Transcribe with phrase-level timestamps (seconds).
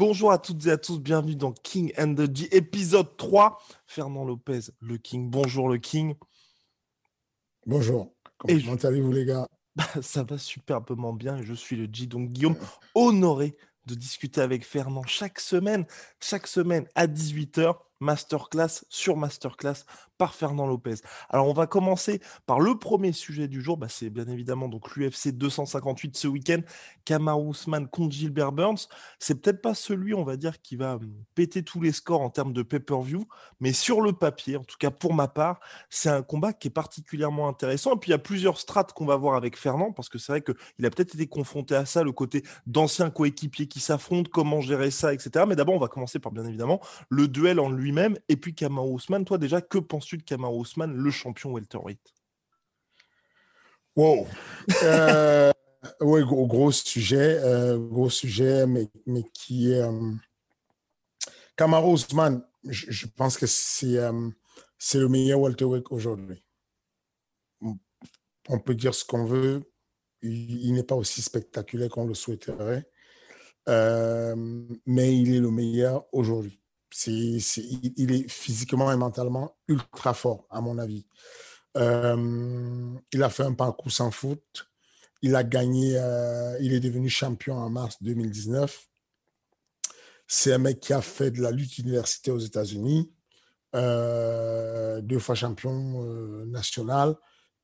[0.00, 3.58] Bonjour à toutes et à tous, bienvenue dans King and the G, épisode 3.
[3.86, 5.28] Fernand Lopez, le King.
[5.28, 6.14] Bonjour le King.
[7.66, 8.14] Bonjour.
[8.38, 9.46] Comment, Et je- comment allez-vous les gars?
[10.00, 12.06] Ça va superbement bien je suis le G.
[12.06, 12.56] Donc Guillaume,
[12.94, 15.84] honoré de discuter avec Fernand chaque semaine,
[16.18, 19.84] chaque semaine à 18h, masterclass sur masterclass
[20.20, 20.96] par Fernand Lopez.
[21.30, 24.94] Alors on va commencer par le premier sujet du jour, bah, c'est bien évidemment donc
[24.94, 26.60] l'UFC 258 ce week-end,
[27.06, 28.86] Kamaru Usman contre Gilbert Burns.
[29.18, 32.28] C'est peut-être pas celui, on va dire, qui va hum, péter tous les scores en
[32.28, 33.26] termes de pay-per-view,
[33.60, 36.70] mais sur le papier, en tout cas pour ma part, c'est un combat qui est
[36.70, 37.94] particulièrement intéressant.
[37.94, 40.32] Et puis il y a plusieurs strates qu'on va voir avec Fernand, parce que c'est
[40.32, 44.60] vrai qu'il a peut-être été confronté à ça, le côté d'anciens coéquipiers qui s'affrontent, comment
[44.60, 45.46] gérer ça, etc.
[45.48, 48.96] Mais d'abord, on va commencer par bien évidemment le duel en lui-même, et puis Kamaru
[48.96, 49.24] Usman.
[49.24, 52.00] Toi déjà, que penses-tu de Kamaru Usman, le champion welterweight
[53.96, 54.26] Wow.
[54.84, 55.52] Euh,
[56.00, 59.80] oui, gros, gros sujet, euh, gros sujet, mais, mais qui est.
[59.82, 60.12] Euh,
[61.56, 64.30] Kamaru Usman, je, je pense que c'est euh,
[64.78, 66.42] c'est le meilleur welterweight aujourd'hui.
[67.60, 67.76] On-
[68.48, 69.62] On peut dire ce qu'on veut,
[70.22, 72.88] il, il n'est pas aussi spectaculaire qu'on le souhaiterait,
[73.68, 74.34] euh,
[74.86, 76.58] mais il est le meilleur aujourd'hui.
[77.06, 81.06] Il, est physiquement et mentalement ultra fort, à mon avis.
[81.76, 84.68] Euh, il a fait un parcours sans faute.
[85.22, 88.88] Il a gagné, euh, il est devenu champion en mars 2019.
[90.26, 93.12] C'est un mec qui a fait de la lutte universitaire aux États-Unis,
[93.74, 96.04] euh, deux fois champion
[96.46, 97.16] national.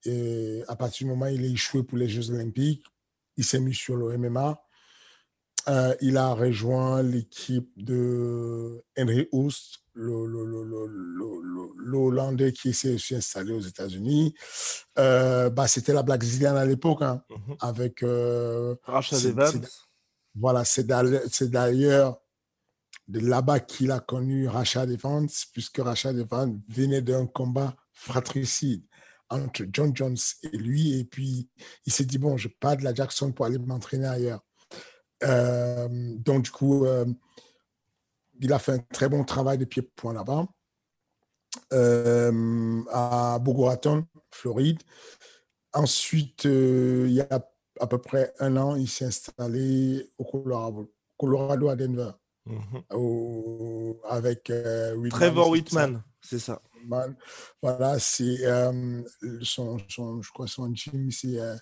[0.05, 2.85] Et à partir du moment où il est échoué pour les Jeux Olympiques,
[3.37, 4.66] il s'est mis sur le MMA.
[5.69, 11.99] Euh, il a rejoint l'équipe de Henry Houst, le, le, le, le, le- le- le
[11.99, 14.35] Hollandais qui s'est aussi installé aux États-Unis.
[14.99, 17.57] Euh, bah, C'était la Black Zillion à l'époque, hein, Mhm.
[17.61, 18.03] avec.
[18.05, 18.77] euh,
[19.31, 19.51] Evans.
[19.65, 19.71] c'est-
[20.37, 20.87] voilà, c'est
[21.51, 22.21] d'ailleurs
[23.09, 28.85] de là-bas qu'il a connu Rashad Evans, puisque Rashad Evans venait d'un combat fratricide
[29.31, 30.99] entre John Jones et lui.
[31.01, 31.49] Et puis,
[31.87, 34.45] il s'est dit, bon, je pars de la Jackson pour aller m'entraîner ailleurs.
[35.25, 35.89] Euh,
[36.19, 37.07] donc, du coup, euh,
[38.41, 40.47] il a fait un très bon travail de pied-point là-bas,
[41.73, 44.83] euh, à Boca Raton, Floride.
[45.73, 47.49] Ensuite, il y a
[47.81, 52.11] à peu près un an, il s'est installé au Colorado, Colorado à Denver,
[52.47, 52.83] Mhm.
[52.95, 55.51] au- avec Whitman, Trevor.
[55.51, 56.63] Whitman, c'est ça.
[56.87, 57.17] Man.
[57.63, 59.03] Voilà, c'est euh,
[59.43, 61.57] son, son, je crois son gym, c'est euh,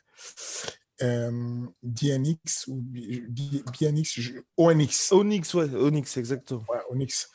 [1.02, 4.20] euh, DNX ou BNX,
[4.56, 5.12] ONX.
[5.12, 6.64] Onyx, ouais, Onyx, exactement.
[6.68, 7.28] Ouais, Onyx.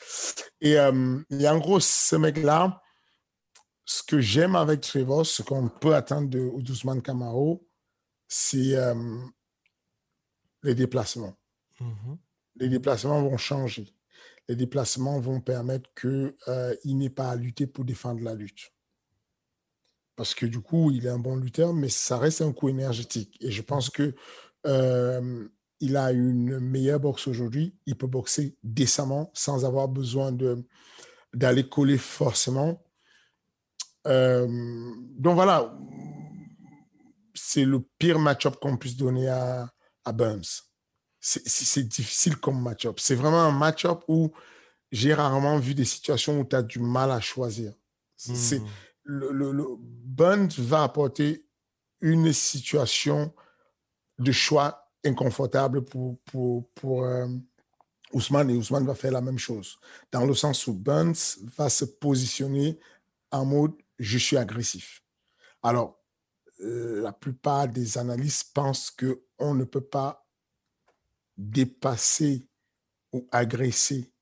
[0.62, 2.82] Et, euh, et en gros, ce mec-là,
[3.86, 7.68] ce que j'aime avec Trevor, ce qu'on peut attendre de Ousmane Camaro,
[8.28, 9.18] c'est euh,
[10.64, 11.36] les déplacements.
[11.80, 12.18] Mhm.
[12.56, 13.94] Les déplacements vont changer.
[14.48, 18.72] Les déplacements vont permettre qu'il n'ait pas à lutter pour défendre la lutte.
[20.20, 23.38] Parce que du coup, il est un bon lutteur, mais ça reste un coup énergétique.
[23.40, 24.14] Et je pense que
[24.68, 25.48] euh,
[25.80, 27.74] il a une meilleure boxe aujourd'hui.
[27.86, 30.62] Il peut boxer décemment sans avoir besoin de
[31.34, 32.84] d'aller coller forcément.
[34.08, 34.46] Euh,
[35.18, 35.80] donc voilà,
[37.34, 39.72] c'est le pire match-up qu'on puisse donner à,
[40.04, 40.64] à Burns.
[41.22, 43.00] C'est- difficile comme match-up.
[43.00, 44.34] C'est vraiment un match-up où
[44.92, 47.72] j'ai rarement vu des situations où tu as du mal à choisir.
[48.18, 48.68] C'est Mhm.
[49.10, 49.78] Le, le-
[50.60, 51.46] va apporter
[52.02, 53.34] une situation
[54.20, 57.28] de choix inconfortable pour, pour, pour euh,
[58.14, 59.80] Ousmane et Ousmane va faire la même chose.
[60.12, 62.80] Dans le sens où Burns va se positionner
[63.32, 65.04] en mode je suis agressif.
[65.62, 66.02] Alors,
[66.62, 70.26] euh, la plupart des analystes pensent qu'on ne peut pas
[71.38, 72.48] dépasser
[73.14, 74.14] ou agresser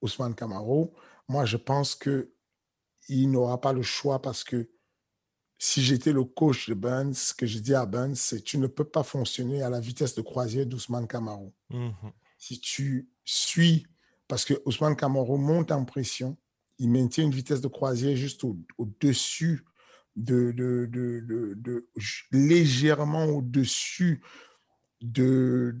[0.00, 0.94] Ousmane Camaro.
[1.28, 2.31] Moi, je pense que
[3.20, 4.68] il n'aura pas le choix parce que
[5.58, 8.66] si j'étais le coach de Burns, ce que je dis à Burns, c'est tu ne
[8.66, 11.54] peux pas fonctionner à la vitesse de croisière d'Ousmane Camaro.
[11.70, 11.92] Mhm.
[12.38, 13.86] Si tu suis,
[14.26, 16.36] parce que Ousmane Camaro monte en pression,
[16.78, 19.64] il maintient une vitesse de croisière juste au- au-dessus
[20.16, 21.88] de, de, de, de- de-
[22.32, 24.20] légèrement au-dessus
[25.00, 25.76] de,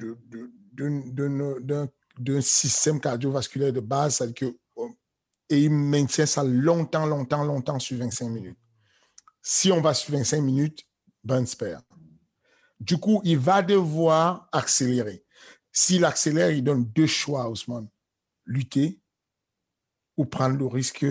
[1.60, 4.58] d'un- système cardiovasculaire de base, c'est-à-dire que, euh,
[5.52, 8.58] et il maintient ça longtemps, longtemps, longtemps sur 25 minutes.
[9.42, 10.86] Si on va sur 25 minutes,
[11.24, 11.82] Burns perd.
[12.80, 15.24] Du coup, il va devoir accélérer.
[15.72, 17.88] S'il accélère, il donne deux choix à Ousmane.
[18.46, 19.00] Lutter
[20.16, 21.06] ou prendre le risque.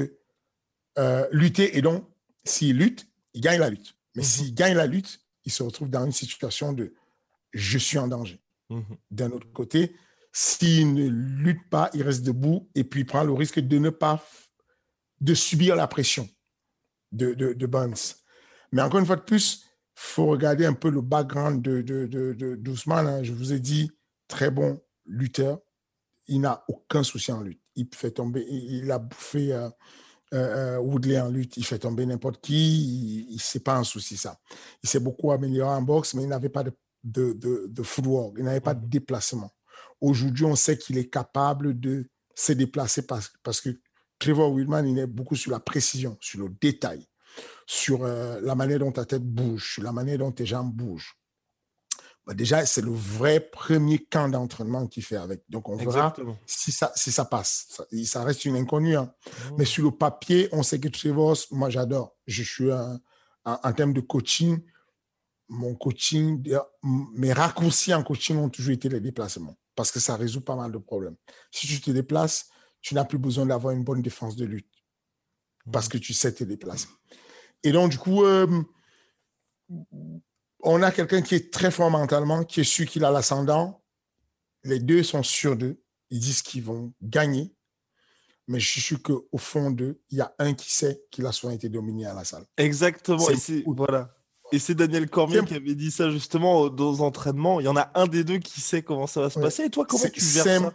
[0.97, 2.05] euh, lutter, et donc,
[2.43, 3.95] s'il lutte, il gagne la lutte.
[4.15, 4.27] Mais Mhm.
[4.27, 6.93] s'il gagne la lutte, il se retrouve dans une situation de
[7.53, 8.41] je suis en danger.
[8.69, 8.83] Mhm.
[9.09, 9.95] D'un autre côté,
[10.31, 13.89] s'il ne lutte pas, il reste debout et puis il prend le risque de ne
[13.89, 14.23] pas
[15.19, 16.27] de subir la pression
[17.11, 18.15] de, de, de Burns.
[18.71, 22.07] Mais encore une fois de plus, il faut regarder un peu le background de, de,
[22.07, 23.23] de, hein.
[23.23, 23.91] Je vous ai dit,
[24.27, 25.59] très bon lutteur.
[26.27, 27.61] Il n'a aucun souci en lutte.
[27.75, 29.69] Il fait tomber, il, a bouffé euh,
[30.33, 31.57] euh, euh, Woodley en lutte.
[31.57, 32.53] Il fait tomber n'importe qui.
[32.53, 34.39] Il, il c'est pas un souci, ça.
[34.81, 36.73] Il s'est beaucoup amélioré en boxe, mais il n'avait pas de,
[37.03, 38.35] de footwork.
[38.37, 39.51] Il n'avait pas de déplacement.
[40.01, 43.69] Aujourd'hui, on sait qu'il est capable de se déplacer parce, parce que
[44.19, 47.07] Trevor Whitman, il est beaucoup sur la précision, sur le détail,
[47.65, 51.15] sur euh, la manière dont ta tête bouge, sur la manière dont tes jambes bougent.
[52.25, 55.41] Bah, déjà, c'est le vrai premier camp d'entraînement qu'il fait avec.
[55.49, 56.13] Donc, on verra
[56.45, 57.65] si ça, si ça passe.
[57.69, 58.95] Ça, ça reste une inconnue.
[58.95, 59.11] hein.
[59.49, 59.55] Mhm.
[59.57, 62.15] Mais sur le papier, on sait que Trevor, moi, j'adore.
[62.27, 62.99] Je suis un-
[63.43, 64.59] en, en termes de coaching,
[65.51, 66.41] mon coaching,
[67.13, 70.71] mes raccourcis en coaching ont toujours été les déplacements parce que ça résout pas mal
[70.71, 71.17] de problèmes.
[71.51, 72.49] Si tu te déplaces,
[72.81, 74.71] tu n'as plus besoin d'avoir une bonne défense de lutte
[75.71, 76.87] parce que tu sais te déplacer.
[77.63, 78.63] Et donc, du coup, euh,
[80.63, 83.83] on a quelqu'un qui est très fort mentalement, qui est sûr qu'il a l'ascendant.
[84.63, 85.83] Les deux sont sûrs d'eux.
[86.11, 87.53] Ils disent qu'ils vont gagner.
[88.47, 91.33] Mais je suis sûr qu'au fond d'eux, il y a un qui sait qu'il a
[91.33, 92.45] souvent été dominé à la salle.
[92.57, 93.19] Exactement.
[93.37, 94.15] C'est voilà.
[94.51, 97.59] Et c'est Daniel Cormier qui avait dit ça justement dans les entraînements.
[97.59, 99.45] Il y en a un des deux qui sait comment ça va se Ouais.
[99.45, 99.63] passer.
[99.63, 100.73] Et toi, comment tu gères ça?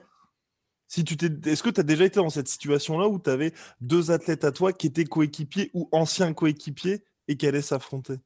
[0.89, 1.31] Si tu t'es...
[1.51, 4.53] Est-ce que tu as déjà été dans cette situation-là où tu avais deux athlètes à
[4.53, 8.19] toi qui étaient coéquipiers ou anciens coéquipiers et qui allaient s'affronter?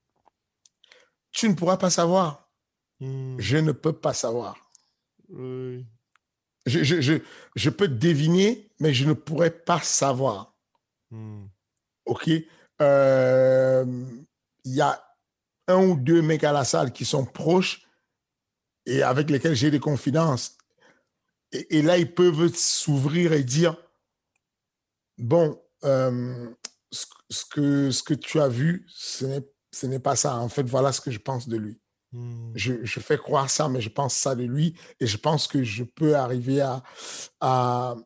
[1.32, 2.48] Tu ne pourras pas savoir.
[3.00, 4.56] Hmm, Je ne peux pas savoir.
[5.30, 5.86] oui.
[6.66, 7.14] Je, je, je,
[7.56, 10.54] je peux deviner, mais je ne pourrais pas savoir.
[11.10, 11.46] Hmm,
[12.04, 12.28] OK?
[12.82, 13.84] Euh,
[14.64, 15.02] Il y a
[15.70, 17.86] un ou deux mecs à la salle qui sont proches
[18.86, 20.56] et avec lesquels j'ai des confidences.
[21.52, 23.76] Et, et là, ils peuvent s'ouvrir et dire,
[25.18, 26.50] bon, euh,
[26.90, 30.36] ce, ce que, ce que tu as vu, ce n'est, ce n'est pas ça.
[30.36, 31.80] En fait, voilà ce que je pense de lui.
[32.12, 32.52] hmm.
[32.54, 35.62] Je, je fais croire ça, mais je pense ça de lui et je pense que
[35.62, 36.82] je peux arriver à,
[37.40, 37.96] à,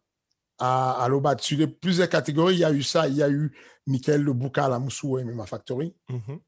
[0.58, 1.42] à, à le battre.
[1.44, 3.08] Sur les plusieurs catégories, il y a eu ça.
[3.08, 3.52] Il y a eu
[3.86, 5.94] Michael Lebouka à la Moussou et MMA Factory.
[6.08, 6.40] Mhm.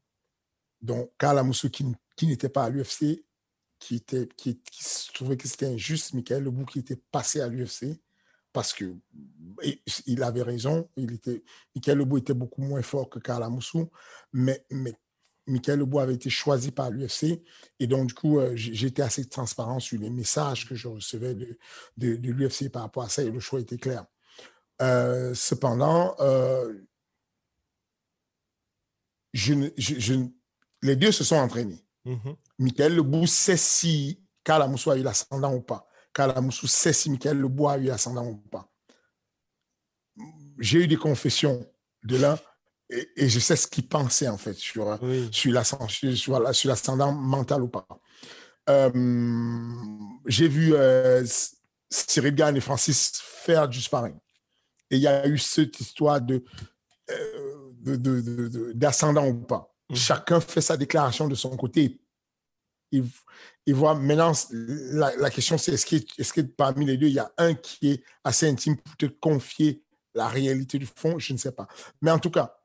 [0.81, 1.85] Donc, Karl Amoussou qui,
[2.25, 3.25] n'était pas à l'UFC,
[3.79, 4.27] qui, était,
[5.13, 7.99] trouvait que c'était injuste, Michael Lebou qui était passé à l'UFC
[8.53, 8.95] parce que
[9.61, 10.89] et il avait raison.
[10.95, 11.43] Il était,
[11.75, 13.89] Michael Lebou était beaucoup moins fort que Karl Amoussou,
[14.33, 14.65] mais,
[15.45, 17.43] Michael Lebou avait été choisi par l'UFC.
[17.79, 21.57] Et donc, du coup, euh, j'étais assez transparent sur les messages que je recevais de,
[21.97, 24.05] l'UFC par rapport à ça et le choix était clair.
[24.81, 26.73] Euh, cependant, euh,
[29.33, 30.29] je je- je ne-
[30.87, 31.83] les deux se sont entraînés.
[32.05, 32.35] Mhm.
[32.59, 35.87] Michael Lebou sait si Karl Amoussou a eu l'ascendant ou pas.
[36.13, 38.71] Karl Amoussou sait si Michael Lebou a eu l'ascendant ou pas.
[40.59, 41.65] J'ai eu des confessions
[42.03, 42.39] de l'un
[42.89, 45.29] et, et je sais ce qu'il pensait en fait sur, Oui.
[45.31, 47.85] sur l'ascendant mental ou pas.
[48.69, 48.91] Euh,
[50.25, 51.23] J'ai vu euh,
[51.89, 54.17] Cyril Gann et Francis faire du sparring.
[54.89, 56.43] Et il y a eu cette histoire de,
[57.11, 59.73] euh, d'ascendant ou pas.
[59.89, 59.95] Mhm.
[59.95, 61.99] Chacun fait sa déclaration de son côté.
[62.91, 63.05] Il,
[63.65, 67.13] il voit maintenant, la, la question c'est est-ce que, est-ce que parmi les deux, il
[67.13, 71.19] y a un qui est assez intime pour te confier la réalité du fond?
[71.19, 71.67] Je ne sais pas.
[72.01, 72.57] Mais en tout cas,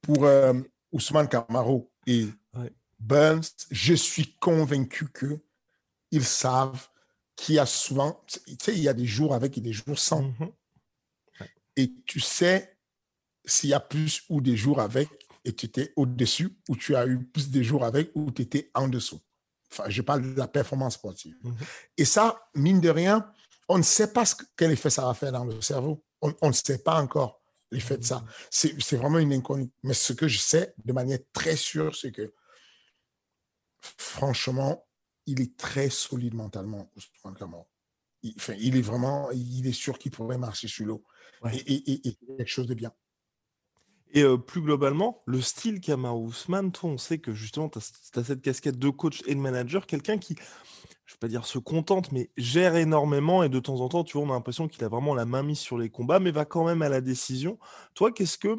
[0.00, 0.54] pour euh,
[0.92, 2.72] Ousmane Camaro et Ouais.
[2.98, 5.38] Burns, je suis convaincu que
[6.10, 6.88] ils savent
[7.36, 9.98] qu'il y a souvent, tu sais, il y a des jours avec et des jours
[9.98, 10.22] sans.
[10.22, 10.50] Mhm.
[11.76, 12.76] Et tu sais
[13.44, 15.08] s'il y a plus ou des jours avec
[15.44, 18.70] et tu étais au-dessus ou tu as eu plus de jours avec ou tu étais
[18.74, 19.20] en dessous.
[19.72, 21.36] Enfin, je parle de la performance sportive.
[21.42, 21.56] Mhm.
[21.96, 23.30] Et ça, mine de rien,
[23.68, 26.04] on ne sait pas ce que- quel effet ça va faire dans le cerveau.
[26.20, 27.38] On on ne sait pas encore.
[27.72, 28.24] l'effet de ça.
[28.50, 29.70] C'est vraiment une inconnue.
[29.84, 32.34] Mais ce que je sais de manière très sûre, c'est que
[33.80, 34.84] franchement,
[35.26, 37.64] il est très solide mentalement, Ousmane Kamara.
[38.22, 41.04] Il, enfin, il est vraiment, il est sûr qu'il pourrait marcher sur l'eau
[41.52, 42.92] et, et, quelque chose de bien.
[44.12, 48.24] Et euh, plus globalement, le style Kamara Ousmane, toi, on sait que justement, tu as,
[48.24, 51.58] cette casquette de coach et de manager, quelqu'un qui, je ne vais pas dire se
[51.58, 54.82] contente, mais gère énormément et de temps en temps, tu vois, on a l'impression qu'il
[54.84, 57.58] a vraiment la main mise sur les combats, mais va quand même à la décision.
[57.94, 58.56] Toi, qu'est-ce que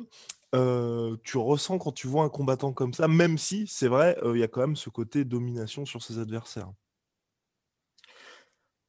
[0.56, 4.38] euh, tu ressens quand tu vois un combattant comme ça, même si, c'est vrai, euh,
[4.38, 6.72] il y a quand même ce côté domination sur ses adversaires?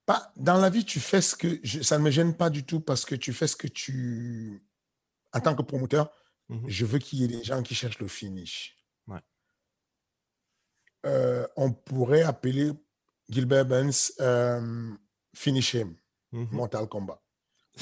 [0.07, 1.61] Pas, Dans la vie, tu fais ce que...
[1.83, 4.63] ça ne me gêne pas du tout parce que tu fais ce que tu...
[5.33, 6.13] En tant que promoteur,
[6.49, 8.79] Mmh je veux qu'il y ait des gens qui cherchent le finish.
[11.05, 12.73] Euh, on pourrait appeler
[13.29, 14.93] Gilbert Benz euh,
[15.35, 15.97] Finish Him,
[16.33, 17.21] mmh Mental Combat.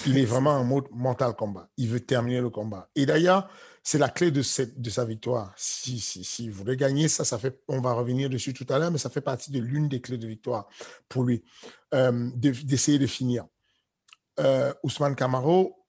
[0.06, 1.68] Il est vraiment en mode mental combat.
[1.76, 2.88] Il veut terminer le combat.
[2.94, 3.50] Et d'ailleurs,
[3.82, 5.52] c'est la clé de, cette, de sa victoire.
[5.56, 8.78] Si, si, si vous voulez gagner, ça, ça fait, on va revenir dessus tout à
[8.78, 10.68] l'heure, mais ça fait partie de l'une des clés de victoire
[11.08, 11.42] pour lui,
[11.92, 13.46] euh, d'essayer de, finir.
[14.82, 15.79] Ousmane Camaro,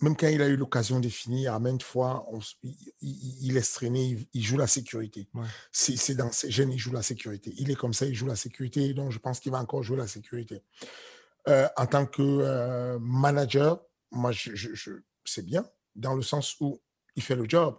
[0.00, 2.26] même quand il a eu l'occasion de finir, à maintes fois,
[2.62, 5.28] il, il, laisse traîner, il, joue la sécurité.
[5.72, 7.52] C'est dans ses gènes, il joue la sécurité.
[7.58, 9.96] Il est comme ça, il joue la sécurité, donc je pense qu'il va encore jouer
[9.96, 10.62] la sécurité.
[11.48, 14.90] Euh, en tant que euh, manager, moi, je, je,
[15.24, 16.80] c'est bien, dans le sens où
[17.16, 17.78] il fait le job.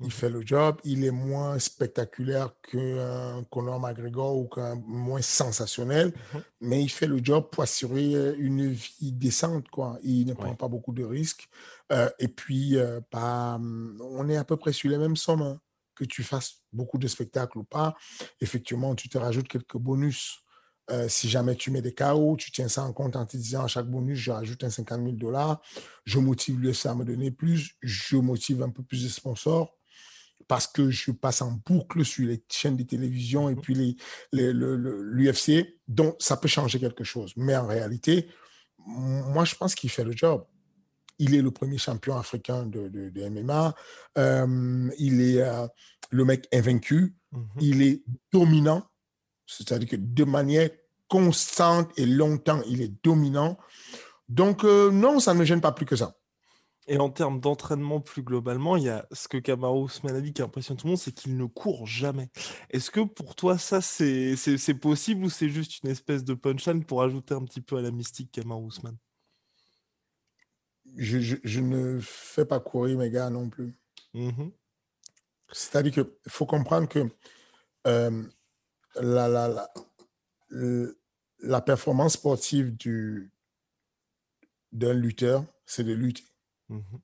[0.00, 6.08] Il fait le job, il est moins spectaculaire qu'un Conor McGregor ou qu'un moins sensationnel,
[6.08, 9.68] mmh mais il fait le job pour assurer euh, une vie décente.
[9.68, 9.98] Quoi.
[10.02, 11.48] Il ne prend pas beaucoup de risques.
[11.92, 15.42] Euh, et puis, euh, pas, mmh, on est à peu près sur les mêmes sommes.
[15.42, 15.60] Hein.
[15.94, 17.94] Que tu fasses beaucoup de spectacles ou pas,
[18.42, 20.40] effectivement, tu te rajoutes quelques bonus.
[21.08, 23.66] si jamais tu mets des KO, tu tiens ça en compte en te disant à
[23.66, 25.62] chaque bonus, je rajoute un 50 000 dollars,
[26.04, 29.75] je motive le ça à me donner plus, je motive un peu plus de sponsors
[30.48, 33.60] parce que je passe en boucle sur les chaînes de télévision et mmh.
[33.60, 33.98] puis
[34.32, 35.48] l'UFC.
[35.48, 37.32] Les, donc, ça peut changer quelque chose.
[37.36, 38.28] Mais en réalité,
[38.86, 40.44] moi, je pense qu'il fait le job.
[41.18, 43.74] Il est le premier champion africain de, de, MMA.
[44.18, 45.66] Euh, il est euh,
[46.10, 47.16] le mec invaincu.
[47.32, 48.02] Mmh il est
[48.32, 48.86] dominant.
[49.46, 50.70] C'est-à-dire que de manière
[51.08, 53.58] constante et longtemps, il est dominant.
[54.28, 56.16] Donc, euh, non, ça ne me gêne pas plus que ça.
[56.88, 60.32] Et en termes d'entraînement plus globalement, il y a ce que Kamaru Ousmane a dit
[60.32, 62.30] qui impressionne tout le monde, c'est qu'il ne court jamais.
[62.70, 64.36] Est-ce que pour toi, ça, c'est
[64.80, 67.90] possible ou c'est juste une espèce de punchline pour ajouter un petit peu à la
[67.90, 68.98] mystique Kamaru Ousmane?
[70.96, 73.74] Je, ne fais pas courir mes gars non plus.
[74.14, 74.50] Mmh
[75.50, 77.10] C'est-à-dire qu'il faut comprendre que
[77.88, 78.22] euh,
[78.94, 79.68] la, la,
[81.40, 82.76] la, performance sportive
[84.72, 86.24] d'un lutteur, c'est de lutter.
[86.68, 87.00] Mhm.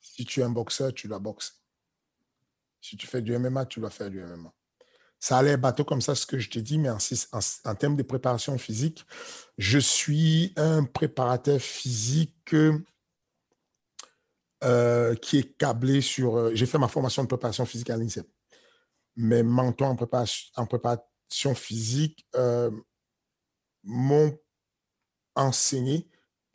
[0.00, 1.52] Si tu es un boxeur, tu dois boxer.
[2.80, 4.52] Si tu fais du MMA, tu dois faire du MMA.
[5.18, 8.56] Ça allait bateau comme ça, ce que je t'ai dit, mais en, termes de préparation
[8.58, 9.04] physique,
[9.56, 12.54] je suis un préparateur physique
[14.62, 16.36] euh, qui est câblé sur.
[16.36, 18.28] Euh, j'ai fait ma formation de préparation physique à l'INSEP.
[19.18, 22.70] En préparation, en préparation physique euh,
[23.82, 24.38] m'ont
[25.34, 26.08] enseigné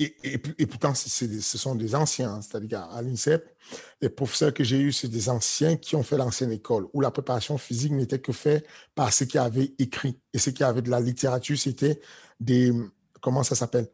[0.03, 3.55] et, pourtant, ce sont des anciens, c'est-à-dire à l'INSEP,
[4.01, 7.11] les professeurs que j'ai eus, c'est des anciens qui ont fait l'ancienne école, où la
[7.11, 8.65] préparation physique n'était que faite
[8.95, 10.19] par ceux qui avaient écrit.
[10.33, 11.99] Et ceux qui avaient de la littérature, c'était
[12.39, 12.71] des,
[13.19, 13.89] comment ça s'appelle,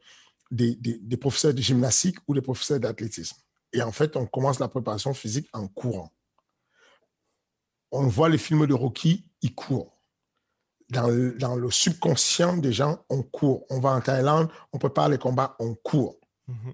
[0.52, 0.78] des,
[1.20, 3.38] professeurs de gymnastique ou des professeurs d'athlétisme.
[3.74, 6.12] Et en fait, on commence la préparation physique en courant.
[7.92, 9.97] On voit les films de Rocky, ils courent
[10.90, 11.08] dans
[11.56, 13.66] le, subconscient des gens, on court.
[13.70, 16.20] On va en Thaïlande, on prépare les combats, on court.
[16.48, 16.74] Mhm.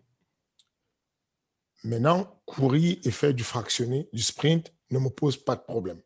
[1.86, 6.02] Maintenant, courir et faire du fractionné, du sprint, ne me pose pas de problème.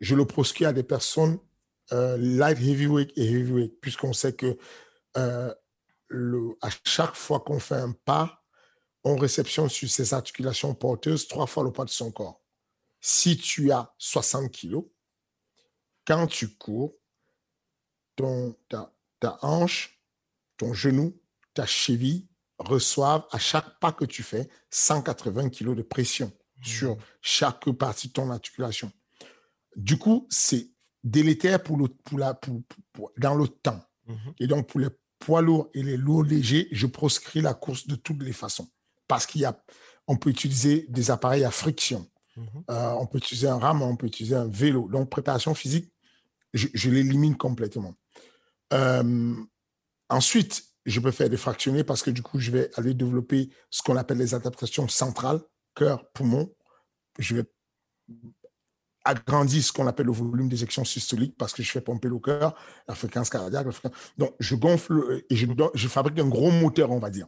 [0.00, 1.38] Je le proscris à des personnes
[1.92, 4.58] euh, light heavyweight et heavyweight, puisqu'on sait que
[5.16, 5.54] euh,
[6.08, 8.42] le, à chaque fois qu'on fait un pas,
[9.04, 12.42] on réceptionne sur ses articulations porteuses trois fois le poids de son corps.
[13.00, 14.84] Si tu as 60 kilos,
[16.06, 16.97] quand tu cours,
[18.18, 20.02] ton, ta, hanche,
[20.56, 21.16] ton genou,
[21.54, 22.26] ta cheville
[22.58, 27.00] reçoivent à chaque pas que tu fais 180 kg de pression sur mmh.
[27.22, 28.90] chaque partie de ton articulation.
[29.76, 30.70] Du coup, c'est
[31.04, 33.80] délétère pour le, pour la, pour, dans le temps.
[34.06, 34.14] Mmh.
[34.40, 34.88] Et donc, pour les
[35.20, 38.68] poids lourds et les lourds légers, je proscris la course de toutes les façons.
[39.06, 39.62] Parce qu'il y a,
[40.08, 42.10] on peut utiliser des appareils à friction.
[42.36, 42.42] Mmh.
[42.70, 44.88] Euh, on peut utiliser un rame, on peut utiliser un vélo.
[44.88, 45.92] Donc, préparation physique,
[46.52, 47.94] je l'élimine complètement.
[48.72, 49.34] Euh,
[50.08, 53.82] ensuite, je peux faire des fractionnés parce que du coup, je vais aller développer ce
[53.82, 55.40] qu'on appelle les adaptations centrales,
[55.74, 56.54] cœur, poumon.
[57.18, 57.44] Je vais
[59.04, 62.54] agrandir ce qu'on appelle le volume d'éjection systolique parce que je fais pomper le cœur,
[62.86, 63.66] la fréquence cardiaque.
[64.16, 67.26] Donc, je gonfle et je fabrique un gros moteur, on va dire.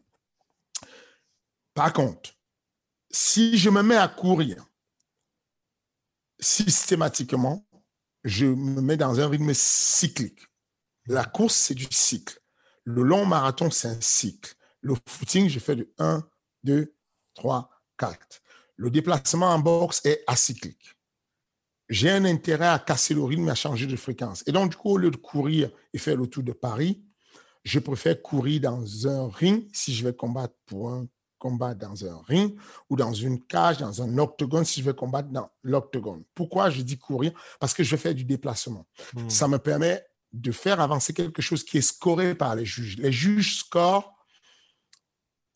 [1.75, 2.35] Par contre,
[3.11, 4.64] si je me mets à courir
[6.38, 7.66] systématiquement,
[8.25, 10.50] je me mets dans un rythme cyclique.
[11.07, 12.40] La course, c'est du cycle.
[12.85, 14.54] Le long marathon, c'est un cycle.
[14.80, 16.26] Le footing, je fais de 1,
[16.64, 16.95] 2,
[17.35, 18.42] 3, 4.
[18.76, 20.97] Le déplacement en boxe est acyclique.
[21.88, 24.45] J'ai un intérêt à casser le rythme et à changer de fréquence.
[24.47, 27.02] Et donc, du coup, au lieu de courir et faire le tour de Paris,
[27.64, 31.07] je préfère courir dans un ring si je vais combattre pour un
[31.38, 32.57] combat dans un ring
[32.88, 36.23] ou dans une cage, dans un octogone, si je vais combattre dans l'octogone.
[36.35, 37.33] Pourquoi je dis courir?
[37.59, 38.87] Parce que je vais faire du déplacement.
[39.14, 39.28] Hmm.
[39.28, 42.96] Ça me permet de faire avancer quelque chose qui est scoré par les juges.
[42.99, 44.14] Les juges scorent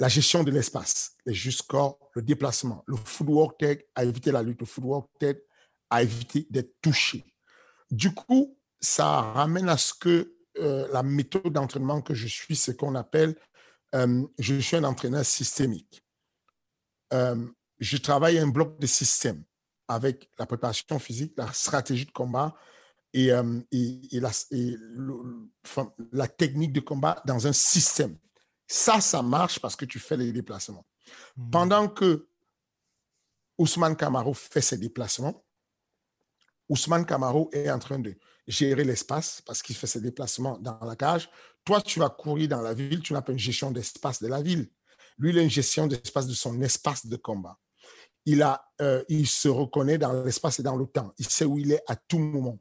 [0.01, 1.17] la gestion de l'espace.
[1.27, 2.83] Les juges scorent le déplacement.
[2.87, 4.61] Le footwork tag à éviter la lutte.
[4.61, 5.39] Le footwork tag
[5.91, 7.25] à éviter d'être touché.
[7.91, 12.77] Du coup, ça ramène à ce que euh, la méthode d'entraînement que je suis, c'est
[12.77, 13.37] qu'on appelle
[13.95, 16.05] euh, je suis un entraîneur systémique.
[17.13, 17.47] Euh,
[17.79, 19.45] je travaille un bloc de système
[19.87, 22.57] avec la préparation physique, la stratégie de combat
[23.15, 23.61] et, euh,
[26.13, 28.19] la, technique de combat dans un système.
[28.67, 30.85] Ça, ça marche parce que tu fais les déplacements.
[31.37, 31.51] Hmm.
[31.51, 32.29] Pendant que
[33.57, 35.45] Ousmane Camaro fait ses déplacements,
[36.69, 38.17] Ousmane Camaro est en train de
[38.49, 41.31] gérer l'espace parce qu'il fait ses déplacements dans la cage.
[41.65, 44.43] Toi, tu vas courir dans la ville, tu n'as pas une gestion d'espace de la
[44.43, 44.69] ville.
[45.19, 47.59] Lui, il a une gestion d'espace de son espace de combat.
[48.27, 51.13] Il, a, euh, il se reconnaît dans l'espace et dans le temps.
[51.19, 52.59] Il sait où il est à tout moment.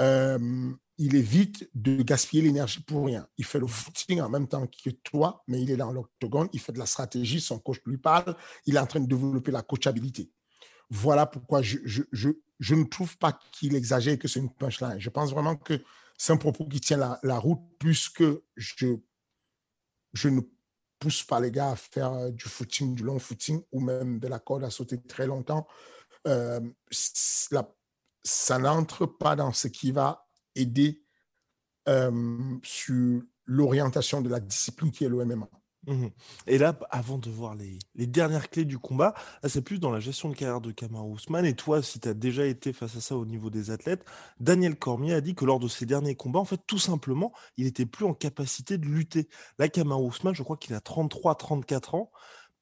[0.00, 3.26] Euh, il évite de gaspiller l'énergie pour rien.
[3.36, 6.60] Il fait le footing en même temps que toi, mais il est dans l'octogone, il
[6.60, 8.36] fait de la stratégie, son coach lui parle,
[8.66, 10.30] il est en train de développer la coachabilité.
[10.90, 15.00] Voilà pourquoi je, je, je, je ne trouve pas qu'il exagère que c'est une punchline.
[15.00, 15.82] Je pense vraiment que
[16.16, 18.94] c'est un propos qui tient la, route plus que je,
[20.12, 20.40] je ne
[20.98, 24.28] pousse pas les gars à faire euh, du footing, du long footing ou même de
[24.28, 25.66] la corde à sauter très longtemps.
[26.26, 26.60] Euh,
[28.24, 31.02] ça n'entre pas dans ce qui va aider
[31.88, 35.48] euh, sur l'orientation de la discipline qui est le MMA.
[35.86, 36.06] Mmh
[36.46, 39.14] et là, avant de voir les, dernières clés du combat,
[39.46, 41.44] c'est plus dans la gestion de carrière de Kamar Ousmane.
[41.44, 44.04] Et toi, si tu as déjà été face à ça au niveau des athlètes,
[44.40, 47.64] Daniel Cormier a dit que lors de ses derniers combats, en fait, tout simplement, il
[47.64, 49.28] n'était plus en capacité de lutter.
[49.58, 52.10] Là, Kamar Ousmane, je crois qu'il a 33-34 ans.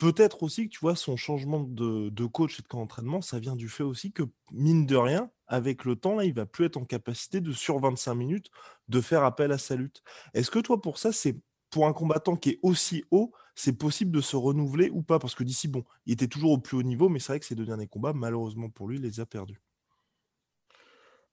[0.02, 3.54] Peut-être aussi que tu vois son changement de, coach et de camp d'entraînement, ça vient
[3.54, 6.76] du fait aussi que, mine de rien, avec le temps, là, il va plus être
[6.76, 8.50] en capacité de, sur 25 minutes,
[8.88, 10.02] de faire appel à sa lutte.
[10.34, 11.36] Est-ce que toi, pour ça, c'est
[11.70, 15.20] pour un combattant qui est aussi haut, c'est possible de se renouveler ou pas?
[15.20, 17.46] Parce que d'ici, bon, il était toujours au plus haut niveau, mais c'est vrai que
[17.46, 19.62] ces deux derniers combats, malheureusement pour lui, il les a perdus.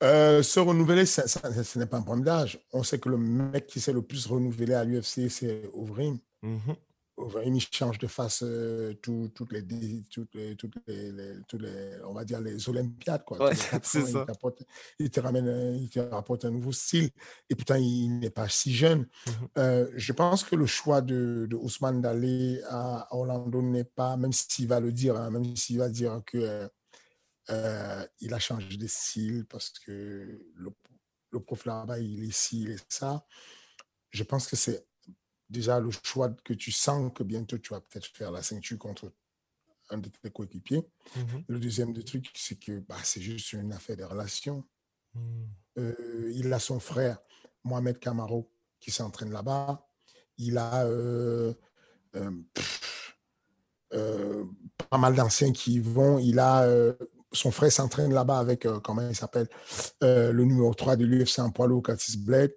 [0.04, 2.64] Euh, se renouveler, ce n'est pas un problème d'âge.
[2.72, 6.20] On sait que le mec qui s'est le plus renouvelé à l'UFC, c'est Overeem.
[6.44, 6.74] Mmh
[7.46, 9.64] il change de face euh, toutes, les,
[10.10, 13.24] toutes, les, toutes, les, on va dire les Olympiades.
[13.26, 13.54] Quoi.
[13.84, 14.26] c'est ça.
[15.00, 17.10] Il, te ramène, il te rapporte un nouveau style.
[17.50, 19.02] Et pourtant, il n'est pas si jeune.
[19.02, 24.16] Mmh euh, je pense que le choix de, de Ousmane d'aller à Orlando n'est pas,
[24.16, 26.70] même s'il va le dire, hein, même s'il va dire que
[27.50, 29.92] euh, il a changé de style parce que
[30.56, 30.70] le,
[31.32, 33.26] le prof là-bas, il est ci, il est ça.
[34.12, 34.89] Je pense que c'est
[35.50, 39.12] déjà le choix que tu sens que bientôt tu vas peut-être faire la ceinture contre
[39.90, 40.88] un de tes coéquipiers.
[41.16, 41.44] Mhm.
[41.48, 44.64] Le deuxième truc, c'est que bah, c'est juste une affaire de relation.
[45.16, 45.48] Mhm.
[45.80, 47.18] Euh, il a son frère,
[47.64, 49.88] Mohamed Camaro, qui s'entraîne là-bas.
[50.38, 51.54] Il a euh,
[53.94, 54.46] euh,
[54.90, 56.20] pas mal d'anciens qui y vont.
[56.20, 56.68] Il a
[57.32, 59.48] son frère s'entraîne là-bas avec, comment il s'appelle,
[60.02, 62.54] le numéro 3 de l'UFC en poids lourd, Curtis Blade.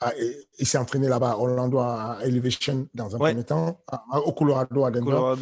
[0.00, 0.12] Ah,
[0.58, 3.82] il s'est entraîné là-bas, Orlando à Elevation dans un premier temps,
[4.12, 5.34] au Colorado à Denver.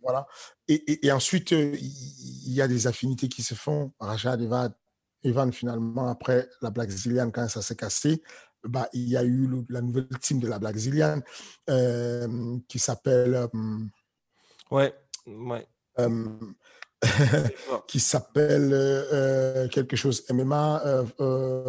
[0.00, 0.26] voilà.
[0.68, 3.92] Et, et, ensuite, euh, il y a des affinités qui se font.
[3.98, 4.72] Rajad Evan,
[5.24, 8.22] Evan finalement, après la Black Zillian, quand ça s'est cassé,
[8.62, 11.20] bah, il y a eu la nouvelle team de la Black Zillian
[11.68, 13.34] euh, qui s'appelle.
[13.34, 13.48] Euh,
[14.70, 14.94] ouais,
[15.26, 15.66] ouais.
[17.88, 21.04] qui s'appelle quelque chose MMA,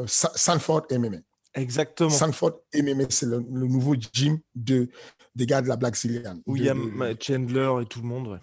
[0.06, 1.18] Sanford MMA.
[1.56, 2.10] Exactement.
[2.10, 4.90] Sanford MMA, c'est le, nouveau gym de,
[5.36, 6.42] des gars de la Black Zillion.
[6.46, 6.76] Où il y a
[7.20, 8.40] Chandler et tout le monde.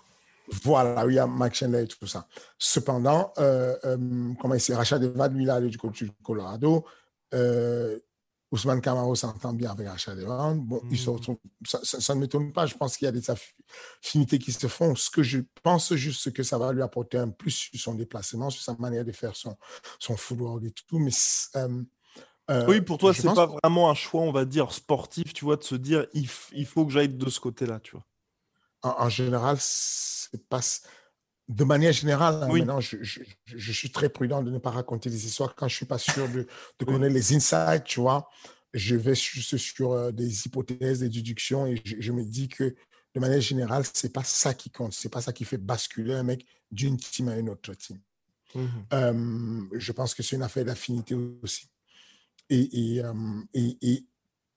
[0.65, 2.27] Voilà, où il y a Mike Chandler et tout ça.
[2.59, 6.85] Cependant, euh, euh, comment il s'est Rachad Evad, lui, là, du côté du Colorado,
[7.35, 7.99] euh,
[8.53, 10.59] Ousmane Camaro s'entend bien avec Rachel Evans.
[10.61, 11.37] Bon, ils se hmm.
[11.63, 12.67] ça, ne m'étonne pas.
[12.67, 14.97] Je pense qu'il y a des affinités qui se font.
[14.97, 18.51] Ce que je pense juste, que ça va lui apporter un plus sur son déplacement,
[18.51, 19.57] sur sa manière de faire son,
[20.01, 20.99] son footwork et tout.
[20.99, 21.13] Mais
[21.57, 21.83] euh,
[22.51, 25.57] euh, oui, pour toi, c'est pas vraiment un choix, on va dire, sportif, tu vois,
[25.57, 28.05] de se dire, il, il faut que j'aille de ce côté-là, tu vois.
[28.83, 30.61] En, général, c'est pas
[31.49, 35.27] de manière générale, hein, maintenant, je, je, suis très prudent de ne pas raconter des
[35.27, 36.47] histoires quand je suis pas sûr de,
[36.79, 38.29] de connaître les insights, tu vois.
[38.73, 42.75] Je vais juste sur euh, des hypothèses, des déductions et je, me dis que
[43.15, 46.23] de manière générale, c'est pas ça qui compte, c'est pas ça qui fait basculer un
[46.23, 47.99] mec d'une team à une autre team.
[48.55, 51.69] Mmh euh, je pense que c'est une affaire d'affinité aussi.
[52.51, 53.15] Et, et, euh,
[53.55, 54.07] et, et,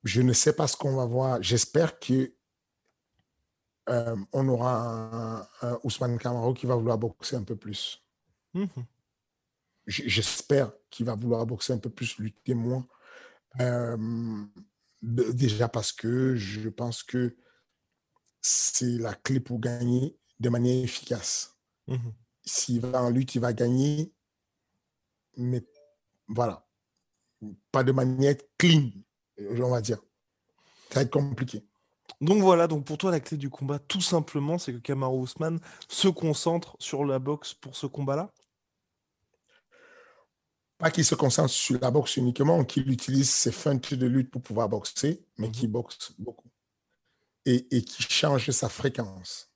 [0.03, 1.41] je ne sais pas ce qu'on va voir.
[1.41, 2.33] J'espère que
[3.89, 8.03] euh, on aura un, Ousmane Camaro qui va vouloir boxer un peu plus.
[8.53, 8.67] Mhm.
[9.85, 12.87] J'espère qu'il va vouloir boxer un peu plus, lutter moins.
[13.59, 14.45] Euh,
[15.01, 17.35] déjà parce que je pense que
[18.41, 21.57] c'est la clé pour gagner de manière efficace.
[21.87, 22.13] Mhm.
[22.45, 24.13] S'il va en lutte, il va gagner,
[25.37, 25.65] mais
[26.27, 26.65] voilà,
[27.71, 28.89] pas de manière clean,
[29.39, 29.99] on va dire.
[30.89, 31.63] Ça va être compliqué.
[32.21, 35.59] Donc voilà, donc pour toi, la clé du combat, tout simplement, c'est que Kamaru Ousmane
[35.89, 38.31] se concentre sur la boxe pour ce combat-là?
[40.77, 44.41] Pas qu'il se concentre sur la boxe uniquement, qu'il utilise ses feintes de lutte pour
[44.41, 45.73] pouvoir boxer, mais qu'il mhm.
[45.73, 46.49] boxe beaucoup.
[47.45, 49.51] Et, et qui change sa fréquence.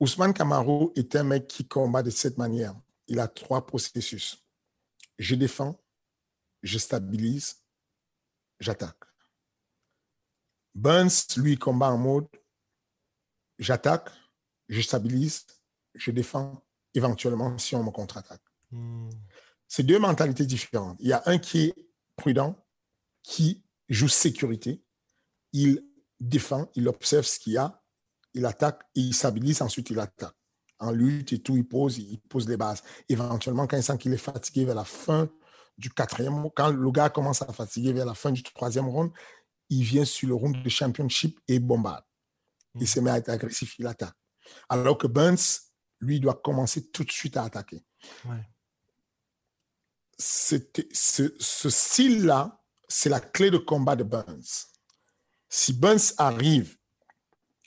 [0.00, 2.74] Ousmane Kamaru est un mec qui combat de cette manière.
[3.06, 4.44] Il a trois processus.
[5.18, 5.80] Je défends,
[6.62, 7.62] je stabilise,
[8.60, 8.96] j'attaque.
[10.74, 12.28] Burns, lui, combat en mode
[13.58, 14.10] j'attaque,
[14.68, 15.46] je stabilise,
[15.94, 18.42] je défends, éventuellement si on me contre-attaque.
[18.70, 19.10] Hmm.
[19.66, 20.96] C'est deux mentalités différentes.
[21.00, 21.74] Il y a un qui est
[22.16, 22.56] prudent,
[23.22, 24.82] qui joue sécurité.
[25.52, 25.84] Il
[26.20, 27.82] défend, il observe ce qu'il y a,
[28.34, 30.34] il attaque, il stabilise, ensuite il attaque.
[30.80, 32.82] En lutte et tout, il pose, il pose les bases.
[33.08, 35.28] Éventuellement, quand il sent qu'il est fatigué vers la fin
[35.78, 39.10] du quatrième, quand le gars commence à fatiguer vers la fin du troisième round,
[39.70, 42.04] il vient sur le round de championship et bombarde.
[42.74, 42.86] Il mm.
[42.86, 44.14] se met à être agressif, il attaque.
[44.68, 45.60] Alors que Burns,
[46.00, 47.84] lui, doit commencer tout de suite à attaquer.
[50.18, 50.56] Ce,
[50.92, 54.66] ce style-là, c'est la clé de combat de Burns.
[55.48, 56.76] Si Burns arrive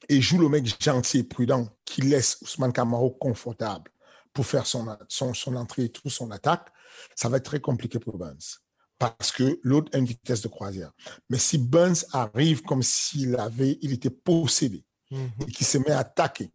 [0.10, 3.92] et joue le mec gentil et prudent qui laisse Ousmane Camaro confortable
[4.34, 6.72] pour faire son, son, son entrée et tout son attaque,
[7.16, 8.60] ça va être très compliqué pour Burns
[9.02, 10.92] parce que l'autre a une vitesse de croisière.
[11.28, 15.32] Mais si Burns arrive comme s'il avait, il était possédé mhm.
[15.48, 16.52] et qu'il se met à attaquer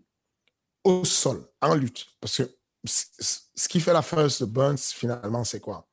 [0.85, 5.59] au sol, en lutte, parce que ce qui fait la force de Burns, finalement, c'est
[5.59, 5.88] quoi?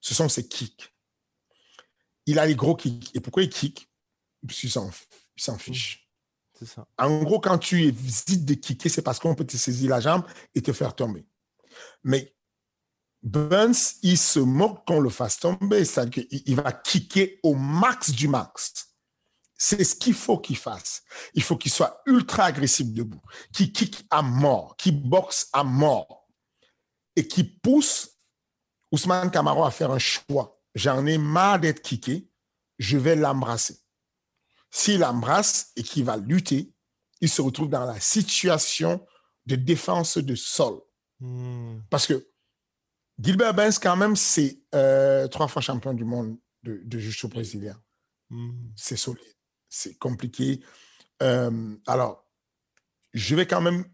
[0.00, 0.94] Ce sont ses kicks.
[2.26, 3.10] Il a les gros kicks.
[3.16, 3.90] Et pourquoi il kick?
[4.46, 6.08] Parce qu'il s'en fiche.
[6.60, 6.68] Mhm.
[6.68, 6.86] Ça.
[6.98, 10.24] En gros, quand tu hésites de kicker, c'est parce qu'on peut te saisir la jambe
[10.54, 11.26] et te faire tomber.
[12.04, 12.35] Mais
[13.22, 18.28] Burns, il se moque qu'on le fasse tomber, c'est-à-dire qu'il va kicker au max du
[18.28, 18.94] max.
[19.58, 21.02] C'est ce qu'il faut qu'il fasse.
[21.34, 26.28] Il faut qu'il soit ultra agressif debout, qu'il kick à mort, qu'il boxe à mort
[27.16, 28.16] et qu'il pousse
[28.92, 30.62] Ousmane Camaro à faire un choix.
[30.74, 32.30] J'en ai marre d'être kické,
[32.78, 33.78] je vais l'embrasser.
[34.70, 36.74] S'il l'embrasse et qu'il va lutter,
[37.20, 39.04] il se retrouve dans la situation
[39.46, 40.80] de défense de sol.
[41.20, 41.80] Hmm.
[41.88, 42.30] Parce que
[43.18, 47.80] Gilbert Benz, quand même, c'est euh, trois fois champion du monde de, de jiu brésilien.
[48.30, 48.70] Hmm.
[48.76, 49.36] C'est solide.
[49.68, 50.60] C'est compliqué.
[51.22, 52.26] Euh, alors,
[53.14, 53.84] je vais quand même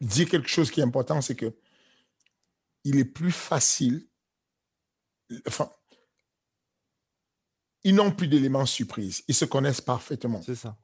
[0.00, 1.56] dire quelque chose qui est important, c'est que
[2.84, 4.08] il est plus facile.
[5.46, 5.70] Enfin,
[7.84, 9.22] ils n'ont plus d'éléments surprises.
[9.28, 10.42] Ils se connaissent parfaitement.
[10.42, 10.76] C'est ça.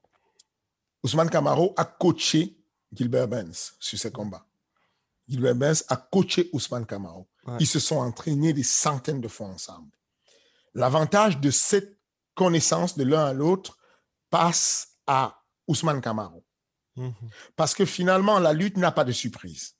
[1.03, 2.57] Ousmane Camaro a coaché
[2.93, 4.47] Gilbert Benz sur ses combats.
[5.29, 7.29] Gilbert Benz a coaché Ousmane Kamaro.
[7.61, 9.91] Ils se sont entraînés des centaines de fois ensemble.
[10.75, 11.99] L'avantage de cette
[12.35, 13.79] connaissance de l'un à l'autre
[14.31, 16.45] passe à Ousmane Kamaro.
[16.97, 17.13] Mhm.
[17.57, 19.77] Parce que finalement, la lutte n'a pas de surprise.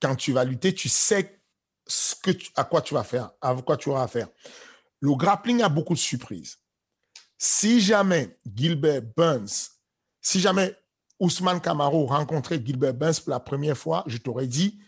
[0.00, 1.42] Quand tu vas lutter, tu sais
[1.86, 4.28] ce que à quoi tu vas faire, à quoi tu auras à faire.
[5.00, 6.58] Le grappling a beaucoup de surprises.
[7.36, 9.72] Si jamais Gilbert Burns,
[10.22, 10.74] si jamais
[11.20, 14.80] Ousmane Camaro rencontrait Gilbert Benz pour la première fois, je t'aurais dit,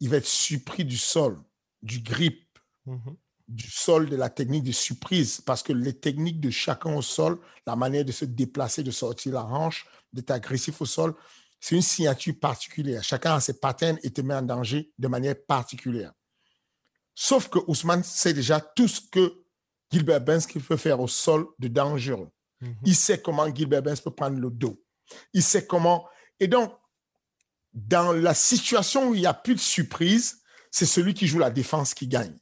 [0.00, 1.42] il va être surpris du sol,
[1.82, 2.46] du grip,
[2.86, 3.16] mhm.
[3.48, 7.38] du sol, de la technique de surprise, parce que les techniques de chacun au sol,
[7.66, 11.14] la manière de se déplacer, de sortir la hanche, d'être agressif au sol,
[11.60, 13.02] c'est une signature particulière.
[13.02, 16.12] Chacun a ses patterns et te met en danger de manière particulière.
[17.14, 19.44] Sauf que Ousmane sait déjà tout ce que
[19.90, 22.30] Gilbert Benz peut faire au sol de dangereux.
[22.60, 22.76] Mhm.
[22.84, 24.83] Il sait comment Gilbert Benz peut prendre le dos.
[25.32, 26.08] Il sait comment.
[26.40, 26.72] Et donc,
[27.72, 31.50] dans la situation où il n'y a plus de surprise, c'est celui qui joue la
[31.50, 32.36] défense qui gagne.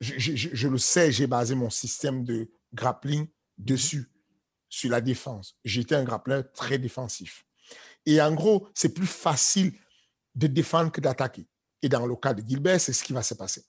[0.00, 4.10] Je, le sais, j'ai basé mon système de grappling dessus,
[4.68, 5.56] sur la défense.
[5.64, 7.44] J'étais un grappleur très défensif.
[8.06, 9.72] Et en gros, c'est plus facile
[10.34, 11.48] de défendre que d'attaquer.
[11.82, 13.64] Et dans le cas de Gilbert, c'est ce qui va se passer.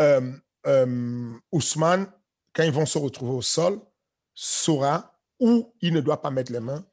[0.00, 0.32] Euh,
[0.66, 2.10] euh, Ousmane,
[2.52, 3.80] quand ils vont se retrouver au sol,
[4.34, 5.13] saura
[5.44, 6.84] où il ne doit pas mettre les mains,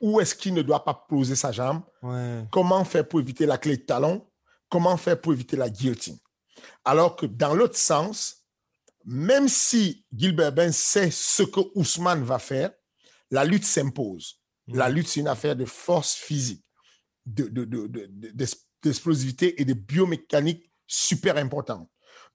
[0.00, 2.44] où est-ce qu'il ne doit pas poser sa jambe, Ouais.
[2.50, 4.26] comment faire pour éviter la clé de talon,
[4.70, 6.18] comment faire pour éviter la guillotine.
[6.84, 8.44] Alors que dans l'autre sens,
[9.04, 12.70] même si Gilbert Ben sait ce que Ousmane va faire,
[13.30, 14.40] la lutte s'impose.
[14.68, 16.64] La lutte, c'est une affaire de force physique,
[17.26, 18.08] de- de- de-
[18.82, 21.88] d'explosivité et de biomécanique super importante.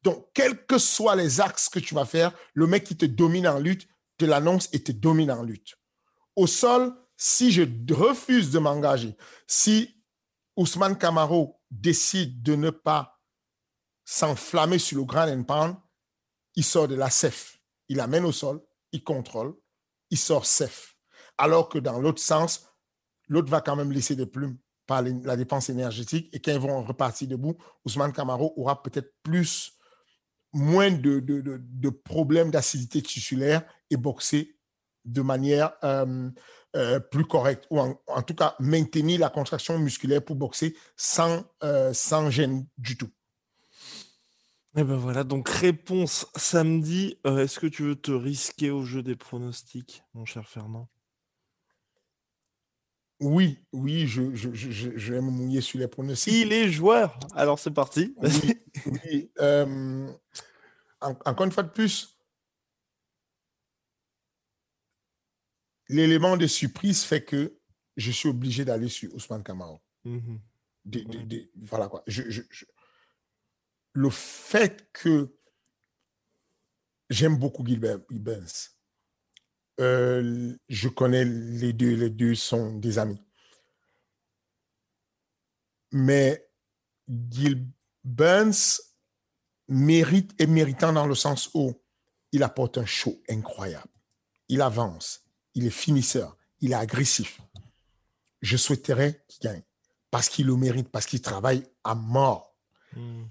[0.04, 3.48] Donc, quels que soient les axes que tu vas faire, le mec qui te domine
[3.48, 5.78] en lutte te l'annonce et te domine en lutte.
[6.36, 9.16] Au sol, si je refuse de m'engager,
[9.48, 10.04] si
[10.56, 13.20] Ousmane Camaro décide de ne pas
[14.06, 15.76] s'enflammer sur le grand and
[16.56, 17.60] il sort de la CEF.
[17.90, 19.56] Il amène au sol, il contrôle,
[20.10, 20.96] il sort CEF.
[21.38, 22.66] Alors que dans l'autre sens,
[23.28, 26.82] l'autre va quand même laisser des plumes par la dépense énergétique et quand ils vont
[26.82, 29.74] repartir debout, Ousmane Camaro aura peut-être plus,
[30.54, 34.56] moins de, de- de- de problèmes d'acidité tissulaire et boxer
[35.06, 36.30] de manière euh,
[36.76, 41.44] euh, plus correcte ou en, en tout cas maintenir la contraction musculaire pour boxer sans,
[41.64, 43.10] euh, sans gêne du tout.
[44.76, 47.18] Et ben voilà, donc réponse samedi.
[47.26, 50.88] Est-ce que tu veux te risquer au jeu des pronostics, mon cher Fernand?
[53.20, 56.32] Oui, oui, je, je, je, je- vais me mouiller sur les pronostics.
[56.32, 57.18] Il est joueur.
[57.36, 58.14] Alors c'est parti.
[58.22, 58.54] Oui,
[58.86, 62.17] oui, en- encore une fois de plus,
[65.90, 67.58] l'élément de surprise fait que
[67.96, 69.44] je suis obligé d'aller sur Ousmane.
[70.86, 72.04] Des- des- des- voilà quoi.
[72.08, 72.66] Je- je- je-
[73.94, 75.36] Le fait que
[77.10, 78.78] j'aime beaucoup Gilbert Benz,
[79.80, 83.22] euh, je connais les deux, les deux sont des amis.
[85.92, 86.48] Mais
[87.32, 87.68] Gil
[88.04, 88.80] Burns
[89.68, 91.74] mérite et méritant dans le sens où
[92.32, 93.92] il apporte un show incroyable.
[94.50, 95.26] Il avance,
[95.58, 97.42] il est finisseur, il est agressif.
[98.42, 99.64] Je souhaiterais qu'il gagne
[100.12, 102.56] parce qu'il le mérite, parce qu'il travaille à mort.
[102.96, 103.28] Mhm.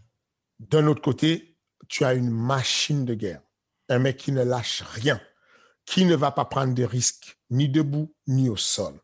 [0.59, 1.57] D'un autre côté,
[1.89, 3.43] tu as une machine de guerre,
[3.89, 5.21] un mec qui ne lâche rien,
[5.85, 9.01] qui ne va pas prendre de risques, ni debout, ni au sol.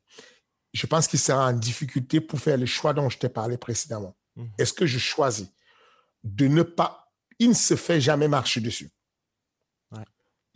[0.72, 4.16] Je pense qu'il sera en difficulté pour faire les choix dont je t'ai parlé précédemment.
[4.34, 4.50] Mhm.
[4.58, 5.46] Est-ce que je choisis
[6.24, 7.12] de ne pas...
[7.38, 8.90] Il ne se fait jamais marcher dessus.
[9.92, 10.04] Ouais.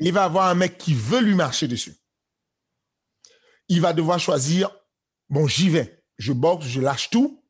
[0.01, 1.95] Il va avoir un mec qui veut lui marcher dessus.
[3.69, 4.71] Il va devoir choisir,
[5.29, 7.43] bon, j'y vais, je boxe, je lâche tout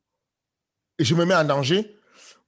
[0.99, 1.95] et je me mets en danger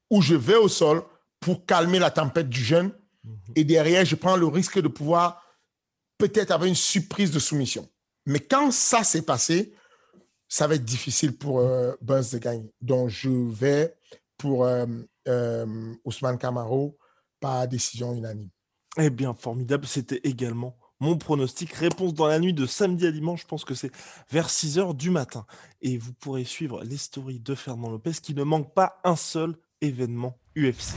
[0.09, 1.03] ou je vais au sol
[1.39, 2.91] pour calmer la tempête du jeune
[3.23, 3.53] Mhm.
[3.55, 5.43] et derrière, je prends le risque de pouvoir
[6.17, 7.87] peut-être avoir une surprise de soumission.
[8.25, 9.73] Mais quand ça s'est passé,
[10.47, 12.73] ça va être difficile pour euh, Burns de gagner.
[12.81, 13.95] Donc, je vais
[14.37, 14.85] pour euh,
[15.27, 16.97] euh, Ousmane Camaro
[17.39, 18.49] par décision unanime.
[18.97, 19.85] Eh bien, formidable.
[19.85, 21.71] C'était également mon pronostic.
[21.73, 23.41] Réponse dans la nuit de samedi à dimanche.
[23.41, 23.91] Je pense que c'est
[24.31, 25.45] vers 6 h du matin.
[25.81, 29.55] Et vous pourrez suivre les stories de Fernand Lopez qui ne manque pas un seul
[29.81, 30.95] événement UFC.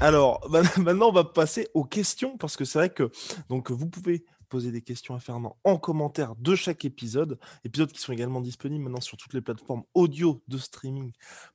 [0.00, 3.10] Alors, ma- maintenant, on va passer aux questions parce que c'est vrai que
[3.48, 7.40] donc vous pouvez poser des questions à Fernand en commentaire de chaque épisode.
[7.64, 11.10] Épisodes qui sont également disponibles maintenant sur toutes les plateformes audio de streaming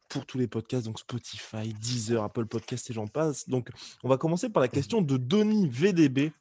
[0.10, 3.48] pour tous les podcasts, donc Spotify, Deezer, Apple Podcasts et j'en passe.
[3.48, 3.70] Donc,
[4.04, 6.34] on va commencer par la question de Donny VDB,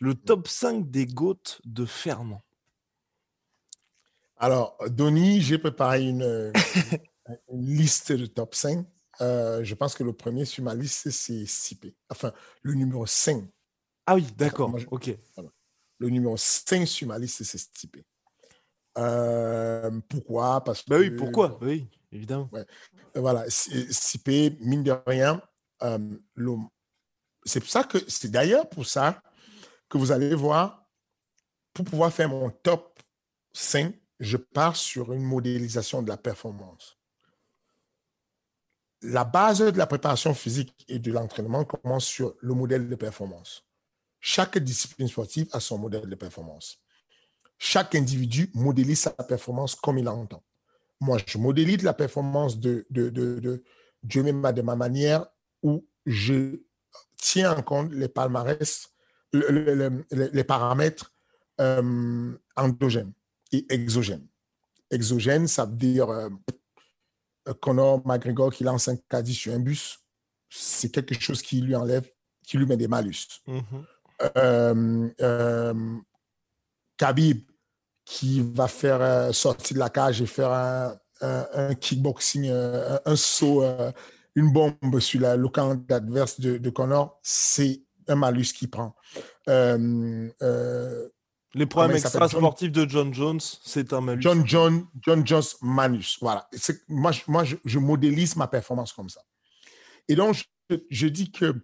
[0.00, 2.42] le top 5 des GOAT de Fernand.
[4.36, 6.52] Alors, Donny, j'ai préparé une, euh,
[7.52, 8.86] une liste de top 5.
[9.20, 11.94] Euh, je pense que le premier sur ma liste, c'est Sipé.
[12.08, 12.32] Enfin,
[12.62, 13.44] le numéro 5.
[14.06, 15.10] Ah oui, d'accord, ok.
[15.98, 17.96] Le numéro 5 sur ma liste, c'est Stipe.
[18.96, 20.62] Euh, pourquoi?
[20.62, 21.58] Parce Bah oui, que- pourquoi?
[21.60, 22.48] Oui, évidemment.
[23.16, 25.42] Voilà, Si- Stipe, mine de rien,
[25.82, 26.16] euh,
[27.44, 29.20] c'est pour ça que c'est d'ailleurs pour ça
[29.88, 30.88] que vous allez voir,
[31.72, 32.98] pour pouvoir faire mon top
[33.52, 36.98] 5, je pars sur une modélisation de la performance.
[39.02, 43.64] La base de la préparation physique et de l'entraînement commence sur le modèle de performance.
[44.20, 46.80] Chaque discipline sportive a son modèle de performance.
[47.58, 50.42] Chaque individu modélise sa performance comme il l'entend.
[51.00, 53.62] Moi, je modélise la performance de, de, de,
[54.02, 55.26] de ma manière
[55.62, 56.60] où je
[57.16, 58.90] tient en compte les palmarès,
[59.32, 61.12] les paramètres
[61.60, 63.12] euh, endogènes
[63.52, 64.26] et exogènes.
[64.90, 66.28] Exogène, ça veut dire euh,
[67.60, 69.98] Conor McGregor qui lance un caddie sur un bus,
[70.48, 72.08] c'est quelque chose qui lui enlève,
[72.46, 73.42] qui lui met des malus.
[74.36, 75.98] Euh,
[76.96, 77.42] Khabib
[78.04, 83.62] qui va faire sortir de la cage et faire un, kickboxing, un, saut,
[84.34, 88.94] une bombe sur le camp adverse de, de Conor, c'est un malus qui prend.
[91.54, 94.20] Les problèmes extra-sportifs de John Jones, c'est un malus.
[94.20, 96.18] John, John, John Jones Manus.
[96.20, 96.48] Voilà.
[96.88, 99.22] Moi, je, moi je, modélise ma performance comme ça.
[100.08, 100.44] Et donc,
[100.90, 101.54] je, dis que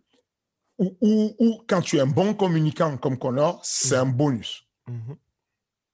[0.78, 0.96] ou,
[1.38, 4.66] ou, quand tu es un bon communicant comme Connor, c'est un bonus.
[4.88, 5.16] Mhm.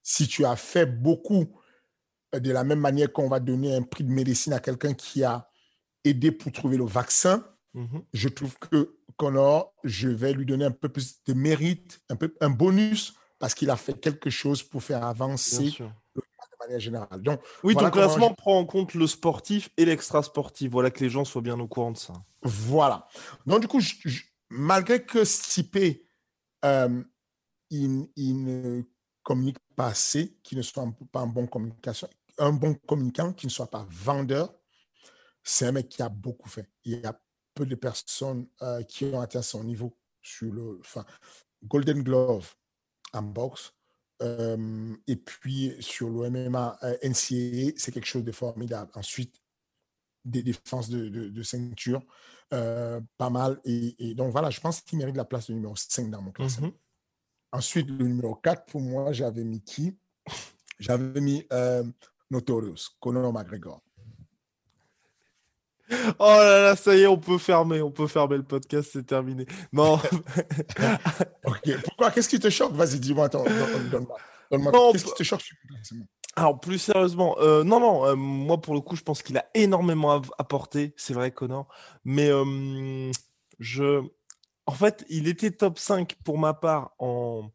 [0.01, 1.53] Si tu as fait beaucoup
[2.33, 5.23] euh, de la même manière qu'on va donner un prix de médecine à quelqu'un qui
[5.23, 5.49] a
[6.03, 8.03] aidé pour trouver le vaccin, mhm.
[8.13, 12.35] je trouve que Connor, je vais lui donner un peu plus de mérite, un, peu,
[12.41, 15.71] un bonus parce qu'il a fait quelque chose pour faire avancer
[16.15, 16.21] de
[16.59, 17.21] manière générale.
[17.21, 20.71] Donc, oui, ton classement prend en compte le sportif et l'extra-sportif.
[20.71, 22.13] Voilà que les gens soient bien au courant de ça.
[22.43, 23.07] Voilà.
[23.45, 23.81] Donc, du coup,
[24.49, 26.05] malgré que Stipe,
[26.65, 27.03] euh,
[27.71, 28.83] il, ne
[29.23, 32.07] communique pas assez, qu'il ne soit pas un bon, communication,
[32.37, 34.53] un bon communicant, qu'il ne soit pas vendeur,
[35.43, 36.69] c'est un mec qui a beaucoup fait.
[36.83, 37.19] Il a
[37.53, 40.79] peu de personnes euh, qui ont atteint son niveau sur le.
[40.79, 41.05] Enfin,
[41.63, 42.53] Golden Glove,
[43.13, 43.73] en boxe.
[44.21, 48.91] Euh, et puis sur le MMA euh, NCAA, c'est quelque chose de formidable.
[48.93, 49.41] Ensuite,
[50.23, 52.03] des défenses de, de, ceinture,
[52.49, 53.59] pas mal.
[53.65, 56.67] Et, donc voilà, je pense qu'il mérite la place de numéro 5 dans mon classement.
[56.67, 57.53] Mm-hmm.
[57.53, 59.97] Ensuite, le numéro 4, pour moi, j'avais mis qui?
[60.79, 61.47] J'avais mis
[62.29, 63.81] Notorious, Conor McGregor.
[66.19, 69.05] Oh là là, ça y est, on peut fermer, on peut fermer le podcast, c'est
[69.05, 69.45] terminé.
[69.73, 69.93] Non.
[71.45, 71.81] ok.
[71.83, 72.73] Pourquoi Qu'est-ce qui te choque?
[72.73, 73.29] Vas-y, dis-moi.
[73.29, 74.17] Donne-moi.
[74.91, 75.43] Qu'est-ce qui te choque
[76.35, 79.45] alors plus sérieusement, euh, non, non, euh, moi pour le coup, je pense qu'il a
[79.53, 81.67] énormément apporté, c'est vrai, Connor,
[82.05, 83.11] mais euh,
[83.59, 84.01] je...
[84.65, 87.49] En fait, il était top 5 pour ma part en...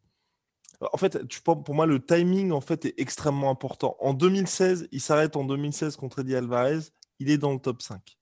[0.93, 3.97] En fait, tu, pour moi, le timing en fait est extrêmement important.
[3.99, 6.81] En 2016, il s'arrête en 2016 contre Eddie Alvarez,
[7.19, 8.16] il est dans le top 5.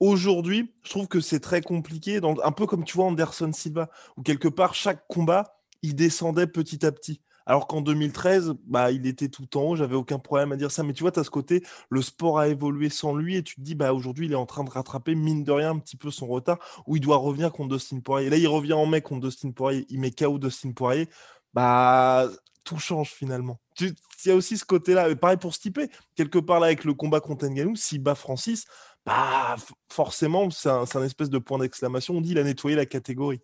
[0.00, 4.22] Aujourd'hui, je trouve que c'est très compliqué, un peu comme tu vois Anderson Silva, où
[4.22, 7.20] quelque part, chaque combat, il descendait petit à petit.
[7.46, 10.82] Alors qu'en 2013, bah, il était tout en haut, j'avais aucun problème à dire ça.
[10.82, 13.56] Mais tu vois, tu as ce côté, le sport a évolué sans lui, et tu
[13.56, 15.96] te dis, bah, aujourd'hui, il est en train de rattraper, mine de rien, un petit
[15.96, 18.28] peu son retard, où il doit revenir contre Dustin Poirier.
[18.28, 21.08] là, il revient en mai contre Dustin Poirier, il met KO Dustin Poirier.
[21.54, 22.28] Bah,
[22.68, 23.58] tout change finalement.
[23.80, 23.94] Il
[24.26, 25.14] y a aussi ce côté-là.
[25.16, 25.80] Pareil pour Stipe,
[26.16, 28.66] quelque part là avec le combat contre Ngannou, s'il bat Francis,
[29.06, 29.56] bah,
[29.90, 32.14] forcément, c'est un, espèce de point d'exclamation.
[32.14, 33.40] On dit il a nettoyé la catégorie.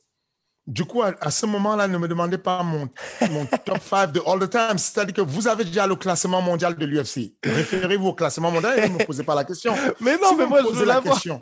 [0.67, 2.89] Du coup, à, ce moment-là, ne me demandez pas mon,
[3.31, 4.79] mon top 5 de all the time.
[4.79, 7.35] C'est-à-dire que vous avez déjà le classement mondial de l'UFC.
[7.45, 9.75] Référez-vous au classement mondial et ne me posez pas la question.
[10.01, 11.39] Mais non, mais moi, je veux la question.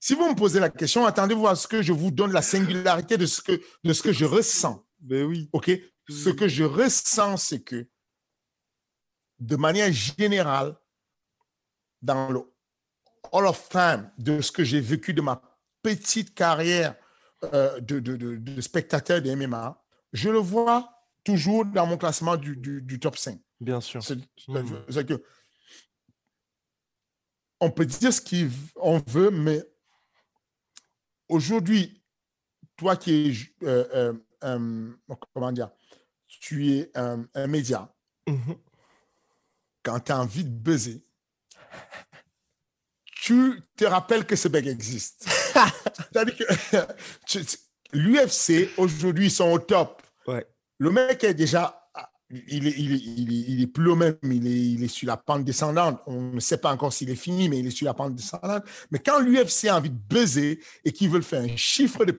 [0.00, 3.18] Si vous me posez la question, attendez-vous à ce que je vous donne la singularité
[3.18, 4.84] de ce que, de ce que je ressens.
[5.02, 5.48] Mais oui.
[5.52, 5.70] OK?
[6.08, 7.86] Ce que je ressens, c'est que,
[9.38, 10.74] de manière générale,
[12.00, 12.40] dans le
[13.32, 15.40] all of time de ce que j'ai vécu de ma
[15.82, 16.94] petite carrière
[17.44, 20.88] euh, de, de, de, spectateur de MMA, je le vois
[21.24, 23.36] toujours dans mon classement du, du, top 5.
[23.60, 24.00] Bien sûr.
[24.02, 25.24] C'est que
[27.58, 29.60] on peut dire ce qu'on veut, mais
[31.28, 32.04] aujourd'hui,
[32.76, 34.14] toi qui es, euh,
[34.44, 34.92] euh,
[35.34, 35.70] comment dire,
[36.28, 37.92] tu es un, média,
[38.28, 38.56] mm-hmm.
[39.82, 41.04] quand tu as envie de buzzer,
[43.22, 45.24] tu te rappelles que ce mec existe.
[46.12, 46.76] C'est-à-dire que
[47.92, 50.02] l'UFC, aujourd'hui, ils sont au top.
[50.78, 51.78] Le mec est déjà.
[52.48, 55.18] Il est, il, est, il, est, plus au même, il est, il est sur la
[55.18, 56.00] pente descendante.
[56.06, 58.64] On ne sait pas encore s'il est fini, mais il est sur la pente descendante.
[58.90, 62.18] Mais quand l'UFC a envie de buzzer et qu'ils veulent faire un chiffre de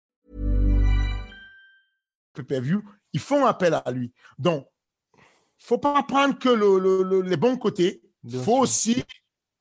[2.33, 2.81] Pay-per-view,
[3.13, 4.13] ils font appel à lui.
[4.37, 4.67] Donc,
[5.57, 8.01] faut pas prendre que le, les bons côtés.
[8.23, 9.03] Il faut aussi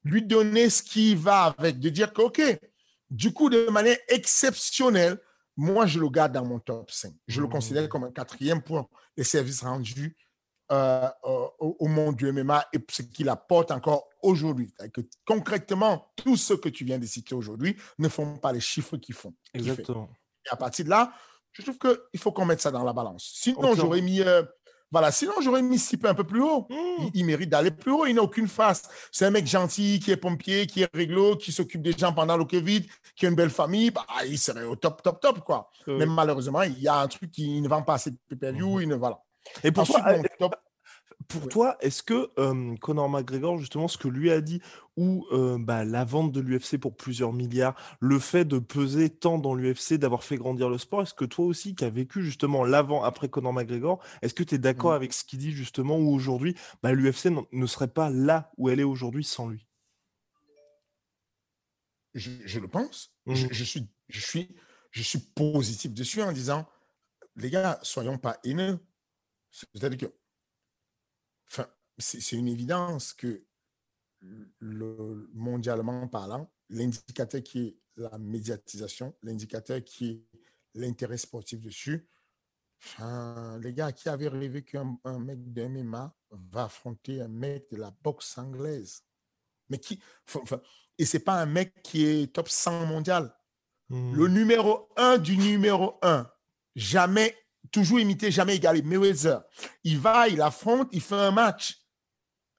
[0.04, 2.40] lui donner ce qui va avec, de dire que, OK,
[3.10, 5.18] Du coup, de manière exceptionnelle,
[5.56, 7.12] moi, je le garde dans mon top 5.
[7.26, 7.50] Je le Mmh.
[7.50, 10.16] considère comme un quatrième pour les services rendus
[10.70, 14.72] euh, euh, au, au monde du MMA et ce qu'il apporte encore aujourd'hui.
[15.26, 19.16] Concrètement, tout ce que tu viens de citer aujourd'hui ne font pas les chiffres qu'ils
[19.16, 19.34] font.
[19.52, 20.08] Exactement.
[20.46, 21.12] Et à partir de là,
[21.53, 23.30] je trouve qu'il faut qu'on mette ça dans la balance.
[23.34, 24.42] Sinon, j'aurais mis, euh,
[24.90, 26.66] voilà, sinon j'aurais mis Stipe un peu plus haut.
[26.68, 26.74] Mmh.
[26.74, 28.07] Il, il mérite d'aller plus haut.
[28.07, 28.88] Il n'a aucune face.
[29.12, 32.36] C'est un mec gentil, qui est pompier, qui est réglo, qui s'occupe des gens pendant
[32.36, 33.90] le Covid, qui a une belle famille.
[33.90, 35.70] Bah, il serait au top, top, top, quoi.
[35.86, 38.76] Mais malheureusement, il y a un truc qui ne vend pas assez de pay-per-view.
[38.76, 38.82] Mhm.
[38.82, 39.20] Il ne voilà.
[39.64, 40.57] Et pour Ensuite, toi, mon top-
[41.28, 41.48] Pour Ouais.
[41.48, 44.60] toi, est-ce que euh, Conor McGregor, justement, ce que lui a dit,
[44.96, 49.38] ou euh, bah, la vente de l'UFC pour plusieurs milliards, le fait de peser tant
[49.38, 52.64] dans l'UFC, d'avoir fait grandir le sport, est-ce que toi aussi, qui as vécu justement
[52.64, 54.94] l'avant, après Conor McGregor, est-ce que tu es d'accord Mhm.
[54.94, 58.80] avec ce qu'il dit justement, où aujourd'hui, bah, l'UFC ne serait pas là où elle
[58.80, 59.66] est aujourd'hui sans lui?
[62.14, 63.14] Je, je le pense.
[63.26, 63.34] Mhm.
[63.34, 64.48] Je, je suis, je, suis,
[64.90, 66.68] je suis positif dessus en disant,
[67.36, 68.80] les gars, soyons pas haineux.
[69.50, 70.16] C'est-à-dire que,
[72.01, 73.44] c'est une évidence que
[74.59, 80.38] le, mondialement parlant, l'indicateur qui est la médiatisation, l'indicateur qui est
[80.74, 82.09] l'intérêt sportif dessus,
[82.82, 87.70] enfin, les gars, qui avaient rêvé qu'un un mec de MMA va affronter un mec
[87.70, 89.05] de la boxe anglaise?
[89.68, 90.01] Mais qui,
[90.34, 90.61] enfin,
[90.98, 93.34] et c'est pas un mec qui est top 100 mondial.
[93.88, 94.14] Hmm.
[94.14, 96.30] Le numéro 1 du numéro 1,
[96.76, 97.36] jamais,
[97.72, 98.82] toujours imité, jamais égalé.
[98.82, 99.42] Mayweather,
[99.84, 101.80] il va, il affronte, il fait un match.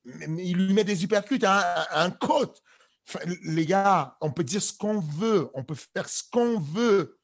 [0.05, 2.61] Il lui met des uppercuts, un, un côte.
[3.07, 7.19] Enfin, les gars, on peut dire ce qu'on veut, on peut faire ce qu'on veut.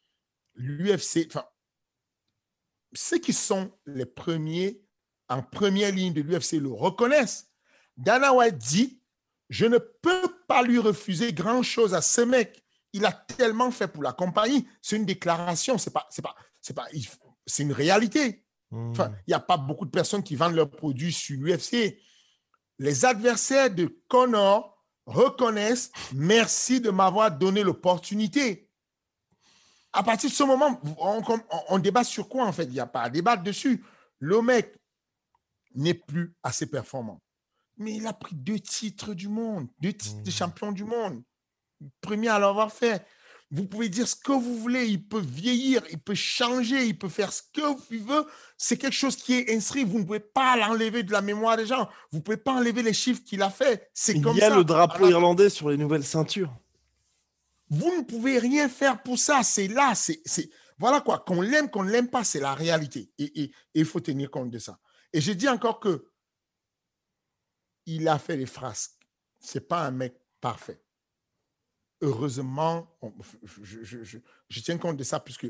[0.55, 1.45] L'UFC, enfin,
[2.93, 4.82] ceux qui sont les premiers
[5.30, 7.51] en première ligne de l'UFC le reconnaissent.
[7.95, 9.01] Dana White dit
[9.49, 12.63] je ne peux pas lui refuser grand-chose à ce mec.
[12.93, 14.67] Il a tellement fait pour la compagnie.
[14.82, 16.88] C'est une déclaration, c'est pas, c'est pas, c'est pas,
[17.45, 18.43] c'est une réalité.
[18.71, 18.91] Hmm.
[18.91, 21.97] Enfin, il n'y a pas beaucoup de personnes qui vendent leurs produits sur l'UFC.
[22.80, 28.69] Les adversaires de Connor reconnaissent merci de m'avoir donné l'opportunité.
[29.93, 32.65] À partir de ce moment, on, on- on débat sur quoi en fait?
[32.65, 33.84] Il n'y a pas à débattre dessus.
[34.19, 34.75] Le mec
[35.73, 37.21] n'est plus assez performant.
[37.78, 40.36] Mais il a pris deux titres du monde, deux titres de Mhm.
[40.36, 41.23] champion du monde.
[42.01, 43.05] Premier à l'avoir fait.
[43.50, 47.08] Vous pouvez dire ce que vous voulez, il peut vieillir, il peut changer, il peut
[47.08, 48.26] faire ce que il veut.
[48.58, 49.86] C'est quelque chose qui est inscrit.
[49.86, 51.88] Vous ne pouvez pas l'enlever de la mémoire des gens.
[52.12, 53.89] Vous ne pouvez pas enlever les chiffres qu'il a fait.
[53.93, 54.58] C'est Il y a ça.
[54.58, 56.54] le drapeau irlandais sur les nouvelles ceintures.
[57.70, 59.43] vous ne pouvez rien faire pour ça.
[59.43, 59.93] C'est là.
[59.95, 60.22] C'est,
[60.78, 61.20] Voilà quoi.
[61.20, 63.12] Qu'on l'aime, qu'on ne l'aime pas, c'est la réalité.
[63.18, 64.78] Et il faut tenir compte de ça.
[65.14, 66.12] Et je dis encore que
[67.86, 69.00] il a fait des frasques.
[69.39, 70.82] C'est pas un mec parfait.
[72.02, 74.18] Heureusement, on- je, je- je-
[74.50, 75.48] je tiens compte de ça puisque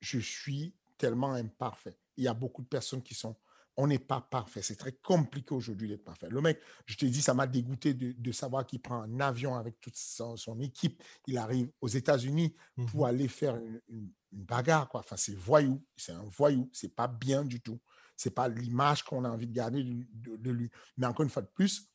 [0.00, 1.98] je suis tellement imparfait.
[2.16, 3.36] Il y a beaucoup de personnes qui sont.
[3.76, 4.60] On n'est pas parfait.
[4.62, 6.28] C'est très compliqué aujourd'hui d'être parfait.
[6.28, 9.54] Le mec, je te dis, ça m'a dégoûté de, de savoir qu'il prend un avion
[9.56, 11.02] avec toute son, son équipe.
[11.26, 12.54] Il arrive aux États-Unis
[12.90, 14.88] pour aller faire une, une- une bagarre.
[14.88, 15.00] Quoi.
[15.00, 15.82] Enfin, c'est voyou.
[15.96, 16.68] C'est un voyou.
[16.72, 17.80] C'est pas bien du tout.
[18.16, 20.70] C'est pas l'image qu'on a envie de garder de, de- de lui.
[20.98, 21.90] Mais encore une fois de plus,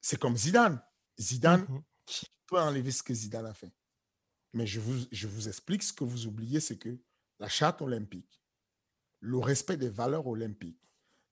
[0.00, 0.82] c'est comme Zidane.
[1.18, 1.82] Zidane, Mhm.
[2.06, 3.72] qui peut enlever ce que Zidane a fait
[4.52, 6.98] Mais je vous, je vous explique ce que vous oubliez, c'est que
[7.38, 8.42] la charte olympique,
[9.20, 10.82] le respect des valeurs olympiques,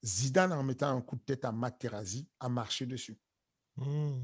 [0.03, 3.19] Zidane, en mettant un coup de tête à Materazzi, a marché dessus.
[3.75, 4.21] Hmm.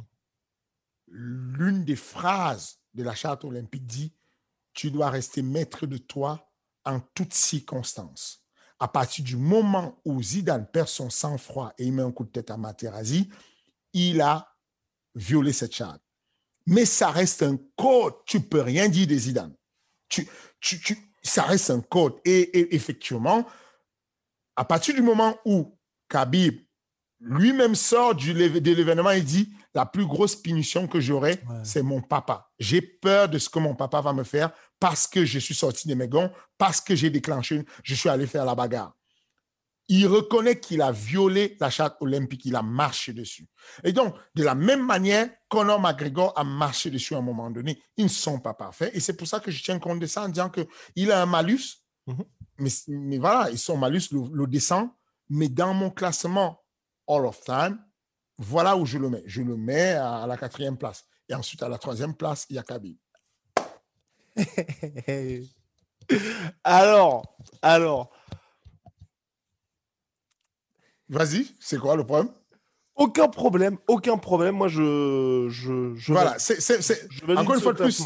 [1.08, 4.14] L'une des phrases de la charte olympique dit
[4.74, 6.50] Tu dois rester maître de toi
[6.86, 8.42] en toutes circonstances.
[8.80, 12.32] À partir du moment où Zidane perd son sang-froid et il met un coup de
[12.32, 13.30] tête à Materazzi,
[13.94, 14.56] il a
[15.14, 16.05] violé cette charte.
[16.68, 18.14] Mais ça reste un code.
[18.26, 19.54] Tu peux rien dire de Zidane.
[20.10, 20.28] Tu,
[20.60, 22.14] tu, tu- ça reste un code.
[22.26, 23.46] Et, et effectivement,
[24.56, 25.78] à partir du moment où
[26.10, 26.60] Khabib
[27.20, 31.60] lui-même sort du, de l'événement et dit la plus grosse punition que j'aurai, Ouais.
[31.64, 32.52] c'est mon papa.
[32.60, 35.88] J'ai peur de ce que mon papa va me faire parce que je suis sorti
[35.88, 38.96] de mes gonds, parce que j'ai déclenché, je suis allé faire la bagarre.
[39.88, 43.48] Il reconnaît qu'il a violé la charte olympique, il a marché dessus.
[43.84, 47.82] Et donc, de la même manière, Conor McGregor a marché dessus à un moment donné.
[47.98, 48.92] Ils ne sont pas parfaits.
[48.96, 51.26] Et c'est pour ça que je tiens compte de ça en disant qu'il a un
[51.26, 51.84] malus.
[52.08, 52.24] Mhm.
[52.60, 54.90] mais, mais voilà, et son malus le, le descend.
[55.30, 56.64] Mais dans mon classement
[57.08, 57.80] All of Time,
[58.38, 59.24] voilà où je le mets.
[59.26, 61.06] Je le mets à la quatrième place.
[61.30, 62.98] Et ensuite, à la troisième place, il y a Khabib.
[66.64, 68.12] alors, alors,
[71.10, 72.32] Vas-y, c'est quoi le problème?
[72.96, 74.56] Aucun problème, aucun problème.
[74.56, 76.58] Moi, je, je, je Voilà, c'est,
[77.36, 78.04] encore une fois de plus,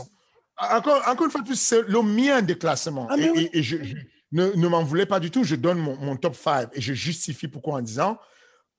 [0.58, 3.08] encore, encore une fois plus, c'est le mien des classements.
[3.10, 3.50] Ah, et, oui.
[3.54, 3.96] et- et je, je-
[4.32, 5.44] ne, ne m'en voulez pas du tout.
[5.44, 8.18] Je donne mon, mon top 5 et je justifie pourquoi en disant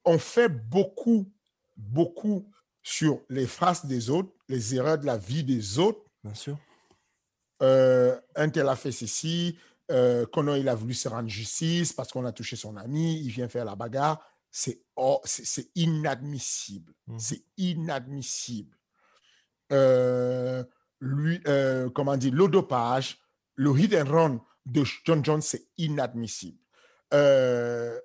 [0.05, 1.31] on fait beaucoup,
[1.77, 2.51] beaucoup
[2.83, 6.01] sur les faces des autres, les erreurs de la vie des autres.
[6.25, 6.59] Bien sûr.
[7.62, 9.59] Euh, un tel a fait ceci,
[9.91, 10.26] euh,
[10.57, 13.64] il a voulu se rendre justice parce qu'on a touché son ami, il vient faire
[13.64, 14.24] la bagarre.
[14.51, 15.20] C'est oh,
[15.74, 16.93] inadmissible.
[17.18, 18.76] C'est inadmissible.
[19.72, 20.64] Euh,
[21.01, 23.18] lui, euh, comment dire, le dopage,
[23.55, 26.59] le hit and run de John Jones, c'est inadmissible.
[27.14, 27.99] Euh,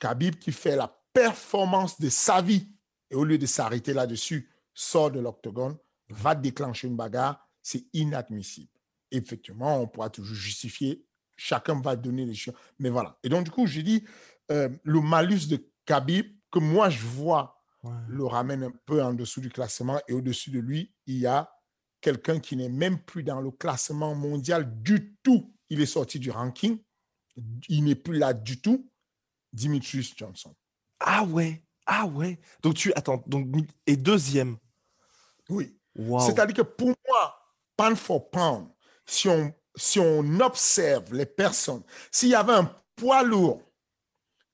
[0.00, 2.68] Khabib qui fait la performance de sa vie
[3.10, 5.76] et au lieu de s'arrêter là-dessus, sort de l'octogone,
[6.08, 8.73] va déclencher une bagarre, c'est inadmissible.
[9.16, 11.04] Effectivement, on pourra toujours justifier,
[11.36, 13.18] chacun va donner les choses, mais voilà.
[13.22, 14.04] Et donc, du coup, j'ai dit,
[14.50, 17.52] euh, le malus de Khabib, que moi, je vois,
[17.82, 17.90] Ouais.
[18.08, 21.52] le ramène un peu en dessous du classement et au-dessus de lui, il y a
[22.00, 25.54] quelqu'un qui n'est même plus dans le classement mondial du tout.
[25.68, 26.78] Il est sorti du ranking.
[27.68, 28.90] Il n'est plus là du tout.
[29.52, 30.54] Dimitrius Johnson.
[30.98, 31.62] Ah ouais.
[31.84, 32.40] Ah ouais.
[32.62, 33.22] Donc tu attends.
[33.26, 33.48] Donc
[33.86, 34.56] et deuxième.
[35.50, 35.78] Oui.
[35.94, 37.38] C'est-à-dire que pour moi,
[37.76, 38.68] pound for pound,
[39.06, 43.62] si on, observe les personnes, s'il y avait un poids lourd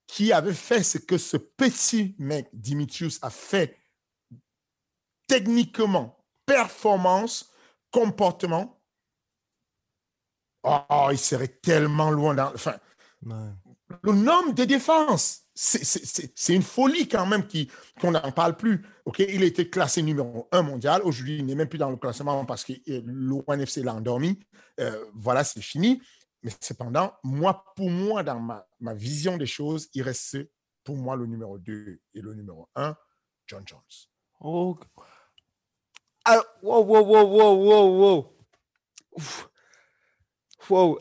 [0.07, 3.79] qui avait fait ce que ce petit mec, Dimitrius, a fait
[5.29, 7.53] techniquement, performance,
[7.93, 8.83] comportement,
[10.65, 12.53] oh, il serait tellement loin dans...
[12.55, 12.77] Enfin.
[14.03, 17.47] Le nombre de défenses, c'est- une folie quand même
[18.01, 18.85] qu'on n'en parle plus.
[19.19, 21.03] Il a été classé numéro un mondial.
[21.03, 24.39] Aujourd'hui, il n'est même plus dans le classement parce que euh, l'ONFC l'a endormi.
[24.79, 26.01] Euh, voilà, c'est fini.
[26.43, 30.39] Mais cependant, moi, pour moi, dans ma, ma vision des choses, il reste
[30.85, 32.97] pour moi le numéro 2 et le numéro 1,
[33.47, 33.81] John Jones.
[34.41, 34.79] Oh.
[36.63, 38.37] Wow, wow, wow, wow, wow, wow.
[40.69, 40.99] Wow.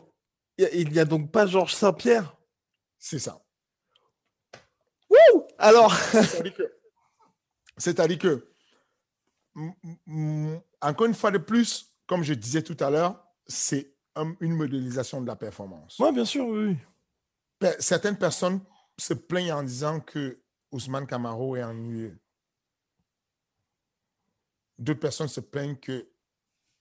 [0.58, 2.36] Il n'y a donc pas Georges Saint-Pierre?
[3.00, 3.42] C'est ça.
[5.08, 5.92] Wouh Alors,
[7.76, 8.46] C'est-à-dire que,
[10.82, 15.20] encore une fois de plus, comme je disais tout à l'heure, c'est un- une modélisation
[15.22, 15.98] de la performance.
[15.98, 16.76] ouais, bien sûr, oui.
[17.62, 17.68] oui.
[17.78, 18.60] Certaines personnes
[18.98, 22.18] se plaignent en disant que Ousmane Camaro est ennuyeux.
[24.78, 26.08] D'autres personnes se plaignent que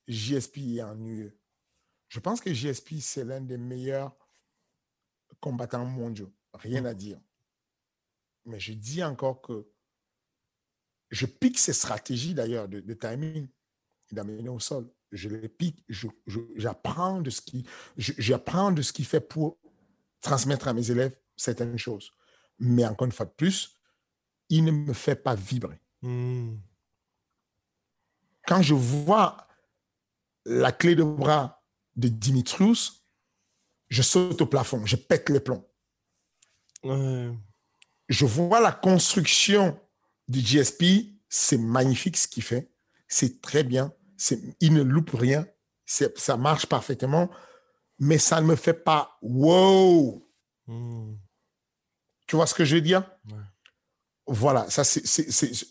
[0.07, 1.37] JSP est ennuyeux.
[2.07, 4.15] Je pense que JSP, c'est l'un des meilleurs
[5.39, 6.33] combattants mondiaux.
[6.53, 7.19] Rien à dire.
[8.45, 9.67] Mais je dis encore que
[11.11, 13.47] je pique ses stratégies d'ailleurs de, de timing
[14.11, 14.89] et d'amener au sol.
[15.11, 17.65] Je les pique, je- je- j'apprends de ce qui,
[17.97, 19.57] j'apprends de ce qu'il fait pour
[20.21, 22.11] transmettre à mes élèves certaines choses.
[22.59, 23.75] Mais encore une fois de plus,
[24.49, 25.79] il ne me fait pas vibrer.
[26.01, 26.57] Hmm.
[28.47, 29.47] Quand je vois
[30.45, 31.63] la clé de bras
[31.95, 32.98] de Dimitrius,
[33.89, 35.67] je saute au plafond, je pète les plombs.
[36.83, 37.31] Ouais.
[38.07, 39.79] Je vois la construction
[40.27, 40.83] du GSP,
[41.27, 42.71] c'est magnifique ce qu'il fait,
[43.07, 43.93] c'est très bien,
[44.59, 45.45] il ne loupe rien,
[45.85, 47.29] ça marche parfaitement,
[47.99, 50.25] mais ça ne me fait pas wow.
[50.67, 51.15] Hmm.
[52.27, 53.09] Tu vois ce que je veux dire?
[53.31, 53.37] Ouais.
[54.27, 55.03] Voilà, ça c'est,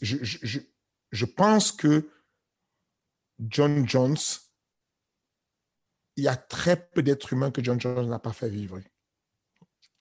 [0.02, 2.10] je pense que
[3.38, 4.16] John Jones,
[6.18, 8.80] il y a très peu d'êtres humains que John Jones n'a pas fait vivre.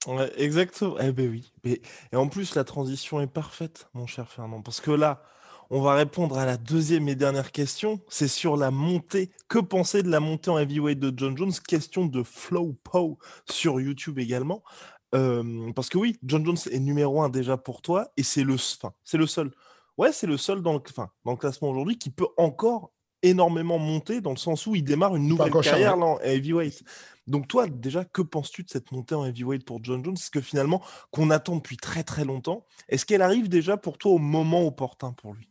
[0.07, 0.95] Ouais, exactement.
[0.99, 1.53] Eh ben oui.
[1.63, 5.21] Et en plus, la transition est parfaite, mon cher Fernand, parce que là,
[5.69, 8.01] on va répondre à la deuxième et dernière question.
[8.09, 9.29] C'est sur la montée.
[9.47, 11.53] Que penser de la montée en heavyweight de John Jones?
[11.67, 14.63] Question de Flow Pow sur YouTube également.
[15.13, 18.55] Euh, parce que oui, John Jones est numéro un déjà pour toi, et c'est le,
[19.13, 19.51] le seul.
[19.99, 20.81] Ouais, c'est le seul dans le,
[21.25, 22.91] dans le classement aujourd'hui qui peut encore
[23.23, 26.83] énormément monter dans le sens où il démarre une nouvelle encore carrière en heavyweight.
[27.27, 30.15] Donc toi, déjà, que penses-tu de cette montée en heavyweight pour John Jones?
[30.15, 34.13] Est-ce que finalement, qu'on attend depuis très très longtemps, est-ce qu'elle arrive déjà pour toi
[34.13, 35.49] au moment opportun pour lui?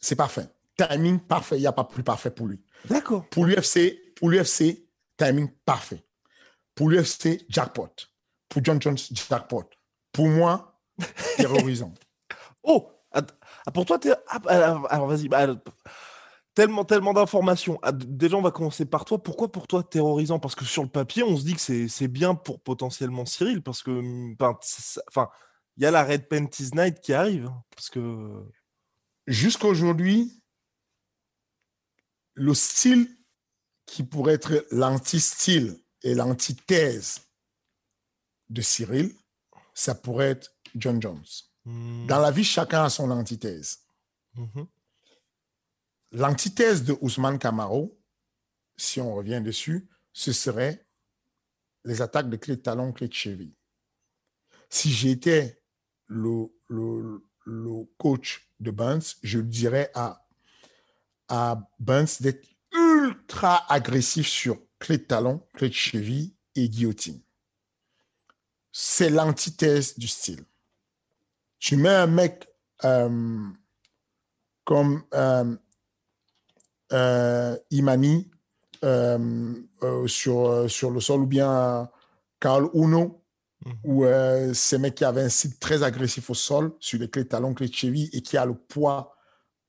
[0.00, 0.46] C'est parfait.
[0.76, 2.60] Timing parfait, il n'y a pas plus parfait pour lui.
[2.88, 3.26] D'accord.
[3.30, 6.04] Pour l'UFC, pour l'UFC, timing parfait.
[6.76, 7.88] Pour l'UFC, jackpot.
[8.48, 9.64] Pour John Jones, jackpot.
[10.12, 10.80] Pour moi,
[11.36, 11.92] terrorisant.
[12.62, 13.22] Oh ah,
[13.72, 14.12] Pour toi, t'es...
[14.28, 14.50] ah, bah,
[14.90, 15.28] alors, vas-y.
[15.28, 15.46] bah,
[16.58, 17.78] tellement tellement d'informations.
[17.84, 19.22] Ah, déjà, on va commencer par toi.
[19.22, 20.40] Pourquoi pour toi terrorisant?
[20.40, 23.84] Parce que sur le papier, on se dit que c'est, bien pour potentiellement Cyril, parce
[23.84, 23.92] que
[24.34, 25.28] enfin, c'est- c'est- enfin,
[25.76, 27.46] il y a la Red Panties Night qui arrive.
[27.46, 28.44] hein, parce que
[29.28, 30.42] Jusqu'à aujourd'hui,
[32.34, 33.06] le style
[33.86, 37.20] qui pourrait être l'anti-style et l'antithèse
[38.48, 39.12] de Cyril,
[39.74, 41.22] ça pourrait être John Jones.
[41.66, 43.80] hum, Dans la vie, chacun a son antithèse.
[44.34, 44.66] mhm.
[46.12, 47.98] L'antithèse de Ousmane Camaro,
[48.76, 50.86] si on revient dessus, ce serait
[51.84, 53.54] les attaques de clé de talon, clé de cheville.
[54.68, 55.62] Si j'étais
[56.06, 56.48] le,
[57.98, 60.26] coach de Burns, je dirais à,
[61.28, 61.68] à
[62.20, 67.20] d'être ultra agressif sur clé de talon, clé de cheville et guillotine.
[68.72, 70.44] C'est l'antithèse du style.
[71.58, 72.48] Tu mets un mec
[72.84, 73.48] euh,
[74.64, 75.56] comme euh,
[77.70, 78.30] Imani
[80.06, 81.90] sur, sur le sol ou bien
[82.40, 83.24] Carl Uno,
[83.64, 83.74] mhm.
[83.84, 84.04] ou
[84.54, 87.54] ces mecs qui avaient un site très agressif au sol sur les clés de talon,
[87.54, 89.14] clés de cheville et qui a le poids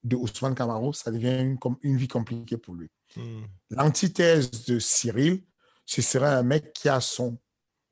[0.04, 2.90] de Ousmane Camaro, ça devient une, une vie compliquée pour lui.
[3.16, 3.48] Mhm.
[3.72, 5.44] L'antithèse de Cyril,
[5.86, 7.38] ce serait un mec qui a son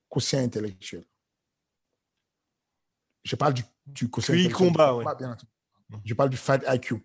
[0.09, 1.05] quotient intellectuel.
[3.23, 4.67] Je parle du, du quotient intellectuel.
[4.67, 5.05] combat, oui.
[6.05, 7.03] Je parle du fight IQ.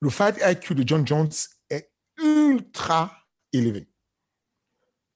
[0.00, 1.30] Le fight IQ de John Jones
[1.70, 3.12] est ultra
[3.52, 3.88] élevé.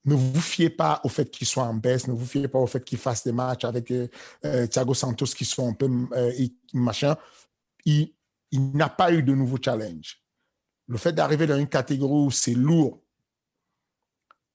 [0.05, 2.67] Ne vous fiez pas au fait qu'il soit en baisse, ne vous fiez pas au
[2.67, 4.09] fait qu'il fasse des matchs avec euh,
[4.45, 7.17] euh, Thiago Santos qui sont un peu euh, machin.
[7.85, 8.13] Il,
[8.51, 10.21] il n'a pas eu de nouveau challenge.
[10.89, 13.01] Le fait d'arriver dans une catégorie où c'est lourd,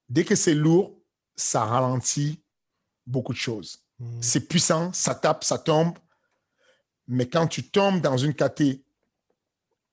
[0.10, 1.00] dès que c'est lourd,
[1.38, 2.44] ça ralentit
[3.06, 3.86] beaucoup de choses.
[4.00, 4.22] Hmm.
[4.22, 5.98] C'est puissant, ça tape, ça tombe.
[7.08, 8.84] Mais quand tu tombes dans une catégorie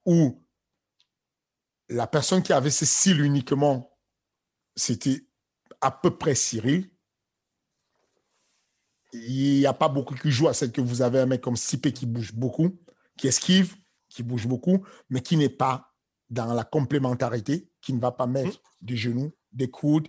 [0.05, 0.45] où
[1.89, 3.97] la personne qui avait ce style uniquement,
[4.75, 5.25] c'était
[5.81, 6.89] à peu près Cyril,
[9.13, 11.55] il n'y a pas beaucoup qui jouent à celle que vous avez un mec comme
[11.55, 12.77] Sipé qui bouge beaucoup,
[13.17, 13.75] qui esquive,
[14.09, 15.93] qui bouge beaucoup, mais qui n'est pas
[16.29, 18.85] dans la complémentarité, qui ne va pas mettre hmm.
[18.85, 20.07] des genoux, des coudes,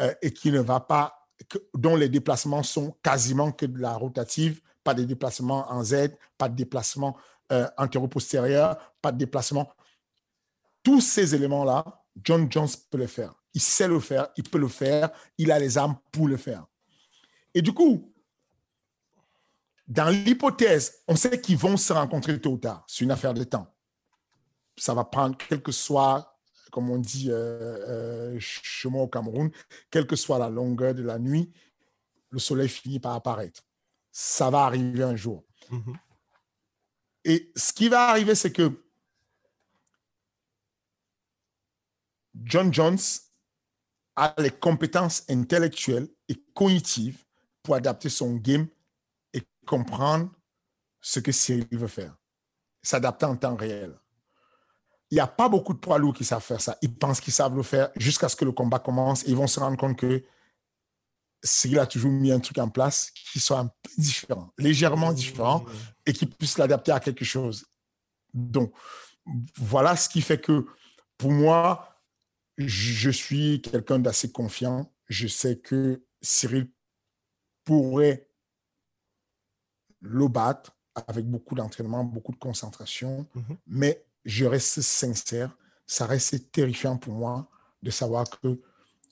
[0.00, 1.28] euh, et qui ne va pas,
[1.74, 6.48] dont les déplacements sont quasiment que de la rotative, pas de déplacements en Z, pas
[6.48, 7.16] de déplacement
[7.52, 9.72] euh, antéro-postérieur, pas de déplacement.
[10.82, 13.34] Tous ces éléments-là, John Jones peut le faire.
[13.54, 16.66] Il sait le faire, il peut le faire, il a les armes pour le faire.
[17.54, 18.12] Et du coup,
[19.86, 22.84] dans l'hypothèse, on sait qu'ils vont se rencontrer tôt ou tard.
[22.86, 23.66] C'est une affaire de temps.
[24.76, 26.38] Ça va prendre, quel que soit,
[26.70, 27.34] comme on dit euh,
[27.88, 29.50] euh, chez moi au Cameroun,
[29.90, 31.52] quelle que soit la longueur de la nuit,
[32.30, 33.62] le soleil finit par apparaître.
[34.10, 35.44] Ça va arriver un jour.
[35.70, 35.96] Mm-hmm.
[37.24, 38.82] Et ce qui va arriver, c'est que
[42.44, 42.98] John Jones
[44.16, 47.24] a les compétences intellectuelles et cognitives
[47.62, 48.66] pour adapter son game
[49.32, 50.30] et comprendre
[51.00, 52.16] ce que Cyril veut faire.
[52.82, 53.96] S'adapter en temps réel.
[55.10, 56.76] Il n'y a pas beaucoup de poids lourds qui savent faire ça.
[56.82, 59.22] Ils pensent qu'ils savent le faire jusqu'à ce que le combat commence.
[59.26, 60.24] ils vont se rendre compte que
[61.42, 65.60] Cyril a toujours mis un truc en place qui soit un peu différent, légèrement différent,
[65.60, 65.70] mmh.
[66.06, 67.66] et qui puisse l'adapter à quelque chose.
[68.32, 68.72] Donc,
[69.56, 70.66] voilà ce qui fait que,
[71.18, 72.00] pour moi,
[72.58, 74.92] je suis quelqu'un d'assez confiant.
[75.08, 76.70] Je sais que Cyril
[77.64, 78.28] pourrait
[80.00, 80.76] le battre
[81.08, 85.56] avec beaucoup d'entraînement, beaucoup de concentration, mmh mais je reste sincère.
[85.86, 87.50] Ça reste terrifiant pour moi
[87.82, 88.60] de savoir que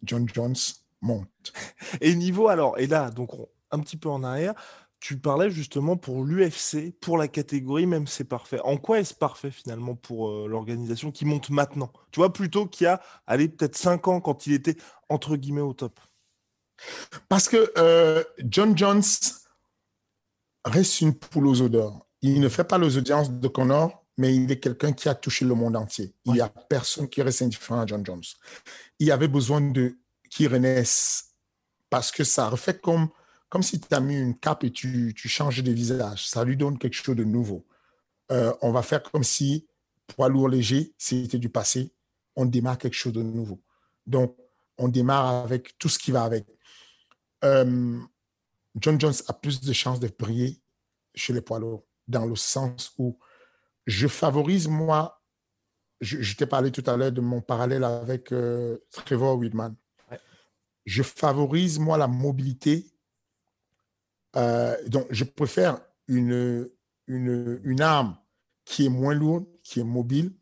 [0.03, 0.55] John Jones
[1.01, 1.53] monte.
[2.01, 3.31] Et niveau, alors, et là, donc
[3.71, 4.55] un petit peu en arrière,
[5.01, 8.61] tu parlais justement pour l'UFC, pour la catégorie, même c'est parfait.
[8.65, 11.91] En quoi est-ce parfait finalement pour euh, l'organisation qui monte maintenant?
[12.11, 14.77] Tu vois, plutôt qu'il y a, allez, peut-être 5 ans quand il était
[15.09, 15.99] entre guillemets au top.
[17.29, 19.03] Parce que euh, John Jones
[20.65, 22.07] reste une poule aux odeurs.
[22.21, 25.47] Il ne fait pas les audiences de Connor, mais il est quelqu'un qui a touché
[25.47, 26.15] le monde entier.
[26.27, 28.23] Il n'y a personne qui reste indifférent à John Jones.
[28.99, 29.97] Il avait besoin de
[30.31, 31.35] qui renaissent
[31.91, 33.09] parce que ça refait comme,
[33.49, 36.29] comme si tu as mis une cape et tu, tu changes de visage.
[36.29, 37.67] Ça lui donne quelque chose de nouveau.
[38.31, 39.67] Euh, on va faire comme si
[40.07, 41.93] poids lourd léger, c'était du passé.
[42.37, 43.61] On démarre quelque chose de nouveau.
[44.07, 44.37] Donc,
[44.79, 46.47] on démarre avec tout ce qui va avec.
[47.45, 47.99] Euh,
[48.77, 50.63] John Jones a plus de chances de briller
[51.15, 53.19] chez les poids lourds, dans le sens où
[53.87, 55.23] je favorise, moi,
[56.01, 59.75] je, t'ai parlé tout à l'heure de mon parallèle avec euh, Trevor Whitman
[60.91, 62.85] je favorise, moi, la mobilité.
[64.35, 66.69] Euh, donc, je préfère une,
[67.07, 68.19] une, une, arme
[68.65, 70.33] qui est moins lourde, qui est mobile.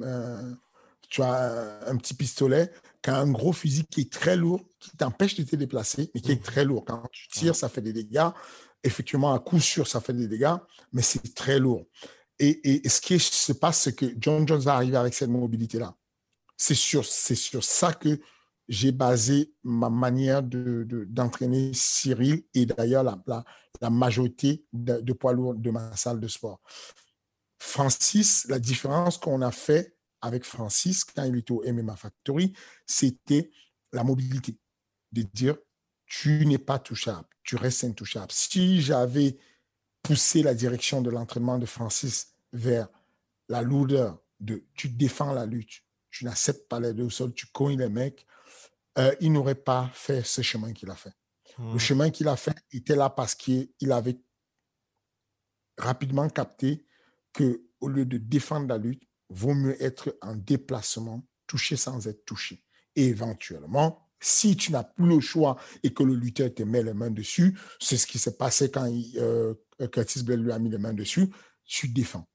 [0.00, 0.54] Euh,
[1.10, 2.72] tu as un, petit pistolet
[3.02, 6.36] qu'un gros fusil qui est très lourd, qui t'empêche de te déplacer, mais qui est
[6.36, 6.50] mmh.
[6.50, 6.86] très lourd.
[6.86, 8.30] Quand tu tires, ça fait des dégâts.
[8.82, 10.56] Effectivement, à coup sûr, ça fait des dégâts,
[10.94, 11.84] mais c'est très lourd.
[12.38, 15.94] Et, et, ce qui se passe, c'est que John Jones va arriver avec cette mobilité-là.
[16.56, 18.18] C'est sur, sur ça que
[18.70, 23.44] j'ai basé ma manière d'entraîner de, Cyril et d'ailleurs la,
[23.80, 26.60] la, majorité de, poids lourds de ma salle de sport.
[27.58, 32.52] Francis, la différence qu'on a fait avec Francis quand il était au MMA Factory,
[32.86, 33.50] c'était
[33.92, 34.56] la mobilité.
[35.10, 35.56] De dire,
[36.06, 38.30] tu n'es pas touchable, tu restes intouchable.
[38.30, 39.36] Si j'avais
[40.00, 42.88] poussé la direction de l'entraînement de Francis vers
[43.48, 47.46] la lourdeur de tu défends la lutte, tu n'acceptes pas les deux au sol, tu
[47.46, 48.24] cognes les mecs,
[48.98, 51.12] euh, il n'aurait pas fait ce chemin qu'il a fait.
[51.58, 51.78] Le mmh.
[51.78, 54.18] chemin qu'il a fait était là parce qu'il avait
[55.76, 56.86] rapidement capté
[57.32, 62.24] que au lieu de défendre la lutte, vaut mieux être en déplacement, touché sans être
[62.24, 62.64] touché.
[62.96, 66.92] Et éventuellement, si tu n'as plus le choix et que le lutteur te met les
[66.92, 69.54] mains dessus, c'est ce qui s'est passé quand euh,
[69.92, 71.30] Curtis Bell lui a mis les mains dessus,
[71.64, 72.28] tu défends.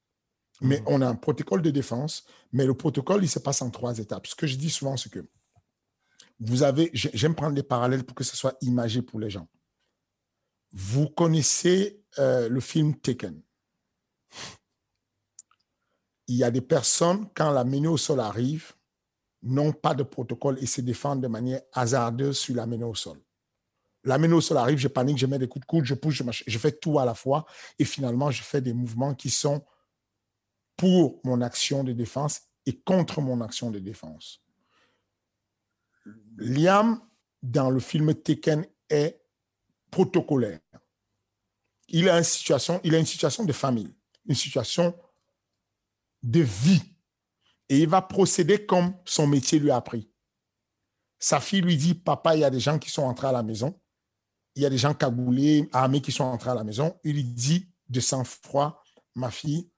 [0.62, 0.86] Mais mmh.
[0.88, 4.26] on a un protocole de défense, mais le protocole, il se passe en trois étapes.
[4.26, 5.28] Ce que je dis souvent, c'est que
[6.40, 9.48] vous avez, j'aime prendre des parallèles pour que ce soit imagé pour les gens.
[10.72, 13.42] Vous connaissez euh, le film Taken.
[16.28, 18.74] Il y a des personnes, quand la menée au sol arrive,
[19.44, 23.22] n'ont pas de protocole et se défendent de manière hasardeuse sur la menée au sol.
[24.04, 26.16] La menée au sol arrive, je panique, je mets des coups de coude, je pousse,
[26.16, 27.46] je, je fais tout à la fois
[27.80, 29.64] et finalement, je fais des mouvements qui sont
[30.76, 34.45] pour mon action de défense et contre mon action de défense.
[36.38, 37.02] Liam,
[37.42, 39.22] dans le film Tekken, est
[39.92, 40.60] protocolaire.
[41.88, 44.98] Il a une situation, il a une situation de famille, une situation
[46.24, 46.82] de vie.
[47.70, 50.10] Et il va procéder comme son métier lui a appris.
[51.20, 53.44] Sa fille lui dit, papa, il y a des gens qui sont entrés à la
[53.44, 53.80] maison.
[54.56, 57.00] Il y a des gens cagoulés, armés qui sont entrés à la maison.
[57.04, 58.84] Il lui dit de sang-froid,
[59.16, 59.70] ma fille,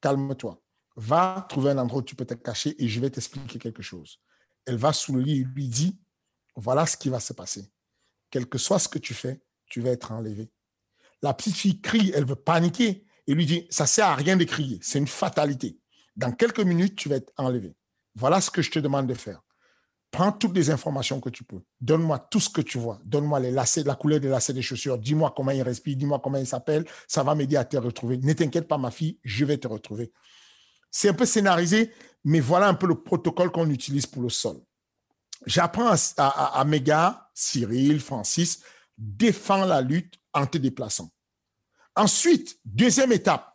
[0.00, 0.62] calme-toi.
[0.96, 4.20] Va trouver un endroit où tu peux te cacher et je vais t'expliquer quelque chose.
[4.66, 5.98] Elle va sous le lit et lui dit,
[6.56, 7.70] voilà ce qui va se passer.
[8.30, 10.50] Quel que soit ce que tu fais, tu vas être enlevé.
[11.22, 14.44] La petite fille crie, elle veut paniquer et lui dit, ça sert à rien de
[14.44, 15.78] crier, c'est une fatalité.
[16.16, 17.76] Dans quelques minutes, tu vas être enlevé.
[18.14, 19.42] Voilà ce que je te demande de faire.
[20.14, 21.60] Prends toutes les informations que tu peux.
[21.80, 23.00] Donne-moi tout ce que tu vois.
[23.04, 24.96] Donne-moi la couleur des lacets des chaussures.
[24.96, 25.96] Dis-moi comment il respire.
[25.96, 26.84] Dis-moi comment il s'appelle.
[27.08, 28.18] Ça va m'aider à te retrouver.
[28.18, 30.12] Ne t'inquiète pas, ma fille, je vais te retrouver.
[30.88, 31.92] C'est un peu scénarisé,
[32.22, 34.60] mais voilà un peu le protocole qu'on utilise pour le sol.
[35.46, 38.60] J'apprends à, mes gars, Cyril, Francis,
[38.96, 41.10] défends la lutte en te déplaçant.
[41.96, 43.54] Ensuite, deuxième étape,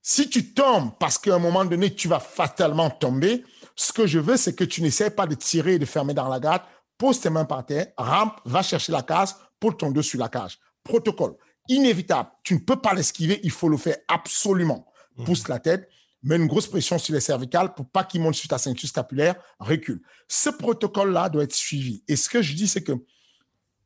[0.00, 3.44] si tu tombes parce qu'à un moment donné, tu vas fatalement tomber,
[3.76, 6.28] ce que je veux, c'est que tu n'essaies pas de tirer et de fermer dans
[6.28, 6.62] la garde.
[6.98, 10.28] Pose tes mains par terre, rampe, va chercher la cage, pose ton dos sur la
[10.28, 10.58] cage.
[10.84, 11.36] Protocole.
[11.68, 12.30] Inévitable.
[12.42, 14.86] Tu ne peux pas l'esquiver, il faut le faire absolument.
[15.16, 15.24] Mhm.
[15.24, 15.88] Pousse la tête,
[16.22, 19.34] mets une grosse pression sur les cervicales pour pas qu'il monte sur ta ceinture scapulaire,
[19.58, 20.02] recule.
[20.28, 22.04] Ce protocole-là doit être suivi.
[22.08, 22.92] Et ce que je dis, c'est que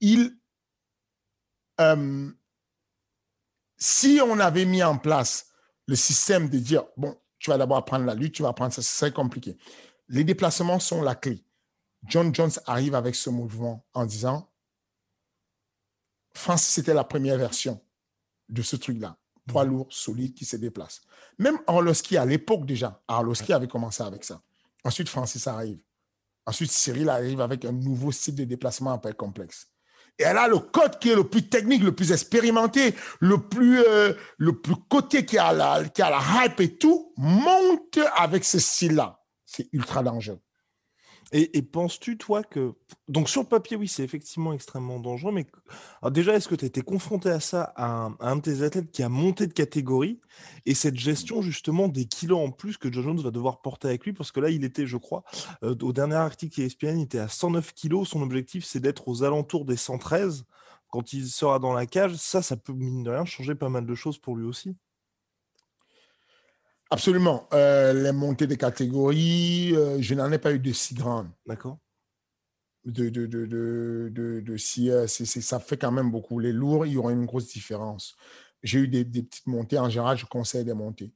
[0.01, 0.37] il,
[1.80, 2.30] euh,
[3.78, 5.51] si on avait mis en place
[5.87, 8.82] le système de dire, bon, tu vas d'abord apprendre la lutte, tu vas apprendre ça,
[8.82, 9.57] c'est compliqué.
[10.09, 11.45] Les déplacements sont la clé.
[12.05, 14.53] John Jones arrive avec ce mouvement en disant,
[16.34, 17.82] Francis, c'était la première version
[18.49, 19.16] de ce truc-là.
[19.47, 21.03] Poids lourd, solide, qui se déplace.
[21.38, 24.40] Même Arloski, à l'époque déjà, Arloski avait commencé avec ça.
[24.84, 25.78] Ensuite, Francis arrive.
[26.47, 29.68] Ensuite, Cyril arrive avec un nouveau style de déplacement un peu complexe.
[30.18, 33.80] Et elle a le code qui est le plus technique, le plus expérimenté, le plus,
[33.80, 34.14] euh,
[35.26, 39.20] qui a, la, qui a la hype et tout, monte avec ce style-là.
[39.44, 40.40] C'est ultra dangereux.
[41.33, 42.74] Et, penses-tu, toi, que.
[43.09, 45.45] Donc, sur le papier, oui, c'est effectivement extrêmement dangereux, mais
[46.12, 49.03] déjà, est-ce que tu as été confronté à ça, à un, de tes athlètes qui
[49.03, 50.20] a monté de catégorie,
[50.66, 54.05] et cette gestion, justement, des kilos en plus que John Jones va devoir porter avec
[54.05, 55.24] lui, parce que là, il était, je crois,
[55.64, 58.09] euh, au dernier article ESPN, il était à 109 kilos.
[58.09, 60.45] Son objectif, c'est d'être aux alentours des 113
[60.91, 62.14] quand il sera dans la cage.
[62.14, 64.77] Ça, ça peut, mine de rien, changer pas mal de choses pour lui aussi.
[66.91, 67.49] Absolument.
[67.53, 71.30] Euh, les montées de catégories, euh, je n'en ai pas eu de si grandes.
[71.47, 71.78] D'accord.
[72.84, 76.39] De, de, de, de, de si, euh, ça fait quand même beaucoup.
[76.39, 78.14] Les lourds, il y aura une grosse différence.
[78.62, 79.78] J'ai eu des, des, petites montées.
[79.78, 81.12] En général, je conseille des montées.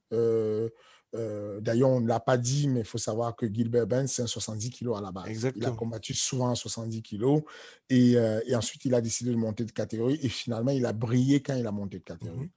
[1.16, 4.22] Euh, d'ailleurs, on ne l'a pas dit, mais il faut savoir que Gilbert Benz, c'est
[4.22, 5.28] un 70 kg à la base.
[5.28, 5.66] Exactement.
[5.66, 7.42] Il a combattu souvent à 70 kg.
[7.88, 10.18] Et, euh, et, ensuite, il a décidé de monter de catégorie.
[10.22, 12.38] Et finalement, il a brillé quand il a monté de catégorie.
[12.38, 12.50] Mhm.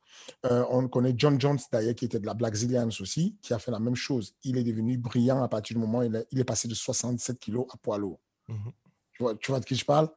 [0.45, 3.59] Euh, on connaît John Jones, d'ailleurs, qui était de la Black Zillions aussi, qui a
[3.59, 4.35] fait la même chose.
[4.43, 7.61] Il est devenu brillant à partir du moment où il, est passé de 67 kg
[7.73, 8.19] à poids lourd.
[8.47, 8.71] Mhm.
[9.13, 10.09] tu, vois, tu, vois, de qui je parle?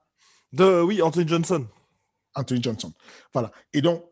[0.53, 1.67] De, Oui, Anthony Johnson.
[2.35, 2.93] Anthony Johnson.
[3.33, 3.51] Voilà.
[3.73, 4.05] Et donc,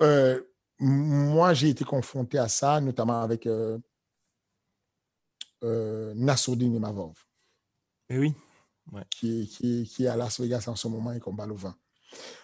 [0.81, 3.47] moi, j'ai été confronté à ça, notamment avec
[5.65, 7.15] euh, Imavov.
[8.11, 8.35] Eh oui.
[9.11, 11.75] Qui, qui, qui, est à Las Vegas en ce moment et combat le vin.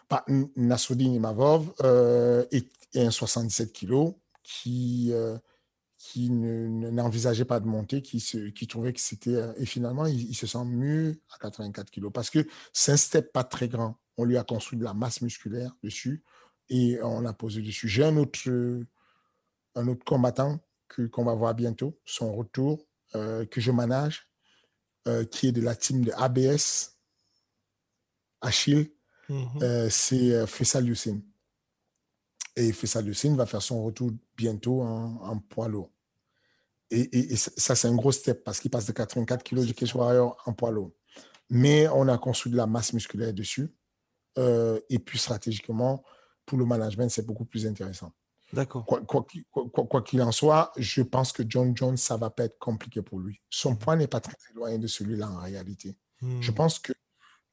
[0.08, 5.38] Bah, Imavov euh, est, est, un 77 kg qui, euh,
[5.96, 9.36] qui n'envisageait pas de monter, qui, se, qui trouvait que c'était.
[9.36, 13.32] Euh, et finalement, il, se sent mieux à 84 kilos parce que c'est un step
[13.32, 13.96] pas très grand.
[14.16, 16.24] On lui a construit de la masse musculaire dessus
[16.68, 17.88] et on l'a posé dessus.
[17.88, 18.38] J'ai un autre,
[19.74, 20.58] un autre combattant
[21.12, 24.28] qu'on va voir bientôt, son retour, euh, que je manage,
[25.08, 26.96] euh, qui est de la team de ABS,
[28.40, 28.90] Achille,
[29.28, 29.90] mhm.
[29.90, 31.22] c'est Fessal Youssine.
[32.56, 35.92] Et Fessal Youssine va faire son retour bientôt en, poids lourd.
[36.90, 40.36] Et, ça, c'est un gros step parce qu'il passe de 84 kg de Cage Warrior
[40.46, 40.92] en poids lourd.
[41.50, 43.72] Mais on a construit de la masse musculaire dessus.
[44.38, 46.02] Euh, et puis stratégiquement,
[46.46, 48.12] pour le management, c'est beaucoup plus intéressant.
[48.52, 48.84] D'accord.
[48.84, 53.20] Quoi qu'il en soit, je pense que John Jones, ça va pas être compliqué pour
[53.20, 53.40] lui.
[53.48, 55.96] Son poids n'est pas très éloigné de celui-là en réalité.
[56.20, 56.40] Hmm.
[56.40, 56.92] Je pense que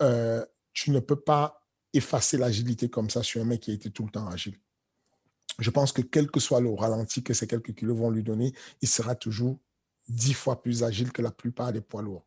[0.01, 0.43] euh,
[0.73, 4.05] tu ne peux pas effacer l'agilité comme ça sur un mec qui a été tout
[4.05, 4.59] le temps agile
[5.59, 8.53] je pense que quel que soit le ralenti que ces quelques kilos vont lui donner,
[8.81, 9.59] il sera toujours
[10.07, 12.25] dix fois plus agile que la plupart des poids lourds.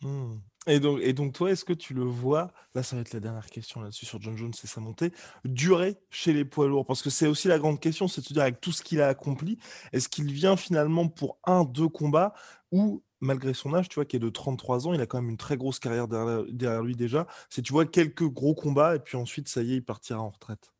[0.00, 0.38] Hmm.
[0.66, 3.20] Et, donc, et donc, toi, est-ce que tu le vois, là, ça va être la
[3.20, 5.12] dernière question là-dessus sur John Jones et sa montée,
[5.44, 6.86] durer chez les poids lourds?
[6.86, 9.00] Parce que c'est aussi la grande question, c'est de se dire, avec tout ce qu'il
[9.00, 9.58] a accompli,
[9.92, 12.34] est-ce qu'il vient finalement pour un, deux combats
[12.72, 15.30] ou malgré son âge, tu vois, qui est de 33 ans, il a quand même
[15.30, 17.26] une très grosse carrière derrière, derrière lui déjà.
[17.48, 20.30] C'est, tu vois, quelques gros combats et puis ensuite, ça y est, il partira en
[20.30, 20.72] retraite?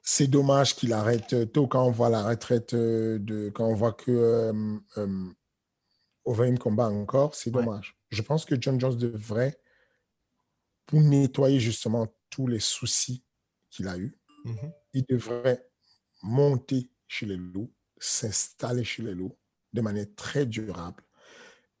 [0.00, 3.92] C'est dommage qu'il arrête tôt quand on voit la retraite euh, de quand on voit
[3.92, 4.78] que euh,
[6.26, 7.96] euh, combat encore, c'est dommage.
[8.12, 9.58] Je pense que John Jones devrait,
[10.86, 13.24] pour nettoyer justement tous les soucis
[13.70, 14.72] qu'il a eus, mm-hmm.
[14.92, 15.66] il devrait
[16.22, 19.36] monter chez les loups, s'installer chez les loups
[19.72, 21.02] de manière très durable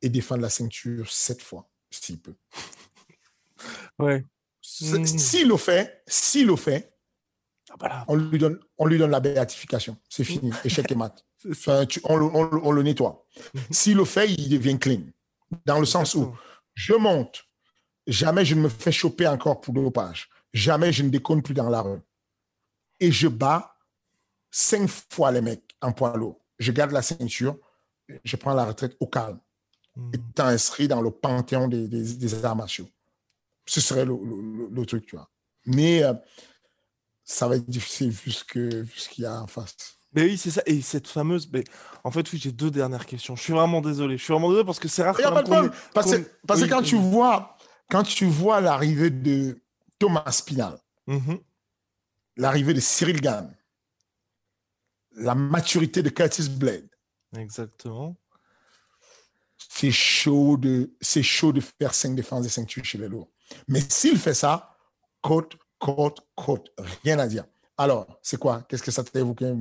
[0.00, 2.34] et défendre la ceinture sept fois, s'il peut.
[4.00, 4.24] Ouais.
[4.60, 6.92] S'il le fait, s'il le fait,
[7.80, 9.96] ah, on, lui donne, on lui donne la béatification.
[10.08, 10.50] C'est fini.
[10.64, 11.24] Échec et mat.
[12.04, 13.24] on, le nettoie.
[13.54, 13.62] Mhm.
[13.70, 15.02] S'il le fait, il devient clean.
[15.66, 16.34] Dans le sens où
[16.74, 17.44] je monte,
[18.06, 20.28] jamais je ne me fais choper encore pour dopage.
[20.52, 22.00] Jamais je ne déconne plus dans la rue.
[23.00, 23.76] Et je bats
[24.50, 26.38] cinq fois les mecs en poids lourd.
[26.58, 27.56] Je garde la ceinture,
[28.24, 29.40] je prends la retraite au calme,
[29.96, 30.10] mmh.
[30.14, 32.88] étant inscrit dans le panthéon des, des, arts martiaux.
[33.66, 35.30] Ce serait le, truc, tu vois.
[35.66, 36.12] Mais euh,
[37.24, 39.98] ça va être difficile vu ce qu'il y a en face.
[40.14, 40.62] Mais oui, c'est ça.
[40.66, 41.48] Et cette fameuse.
[41.52, 41.64] Mais
[42.04, 43.36] en fait, oui, j'ai deux dernières questions.
[43.36, 44.18] Je suis vraiment désolé.
[44.18, 45.14] Je suis vraiment désolé parce que c'est rare.
[45.18, 45.72] Il n'y a pas de problème.
[45.94, 47.56] Parce, que, parce que quand, tu vois,
[47.90, 49.58] quand tu vois l'arrivée de
[49.98, 51.40] Thomas Spinal, mm-hmm.
[52.36, 53.54] l'arrivée de Cyril Gann,
[55.12, 56.88] la maturité de Curtis Blade.
[57.36, 58.16] Exactement.
[59.74, 63.30] C'est chaud, de, chaud de faire cinq défenses et cinq tués chez les lourds.
[63.68, 64.76] Mais s'il fait ça,
[65.22, 66.72] côte côte, côte.
[67.02, 67.44] Rien à dire.
[67.78, 68.62] Alors, c'est quoi?
[68.68, 69.52] Qu'est-ce que ça t'a évoqué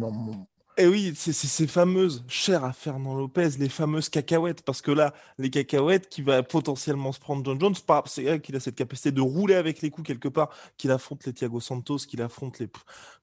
[0.78, 4.64] Eh oui, c'est ces fameuses, chères à Fernand Lopez, les fameuses cacahuètes.
[4.64, 8.60] Parce que là, les cacahuètes qui va potentiellement se prendre John Jones, c'est qu'il a
[8.60, 12.22] cette capacité de rouler avec les coups quelque part, qu'il affronte les Thiago Santos, qu'il
[12.22, 12.68] affronte les.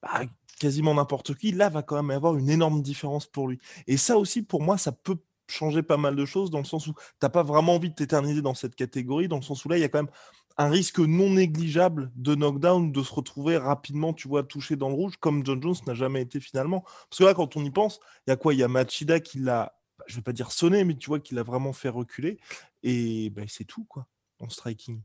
[0.03, 0.23] Bah,
[0.59, 1.53] quasiment n'importe qui.
[1.53, 3.59] Là, va quand même avoir une énorme différence pour lui.
[3.87, 5.19] Et ça aussi, pour moi, ça peut
[5.51, 7.95] changer pas mal de choses dans le sens où tu n'as pas vraiment envie de
[7.95, 10.13] t'éterniser dans cette catégorie, dans le sens où là, il y a quand même
[10.59, 14.95] un risque non négligeable de knockdown, de se retrouver rapidement, tu vois, touché dans le
[14.95, 16.81] rouge, comme John Jones n'a jamais été finalement.
[17.09, 18.55] Parce que là, quand on y pense, il y a quoi?
[18.55, 21.35] Il y a Machida qui l'a, je vais pas dire sonné, mais tu vois, qui
[21.35, 22.41] l'a vraiment fait reculer.
[22.83, 24.09] Et bah, c'est tout, quoi,
[24.41, 25.01] en striking.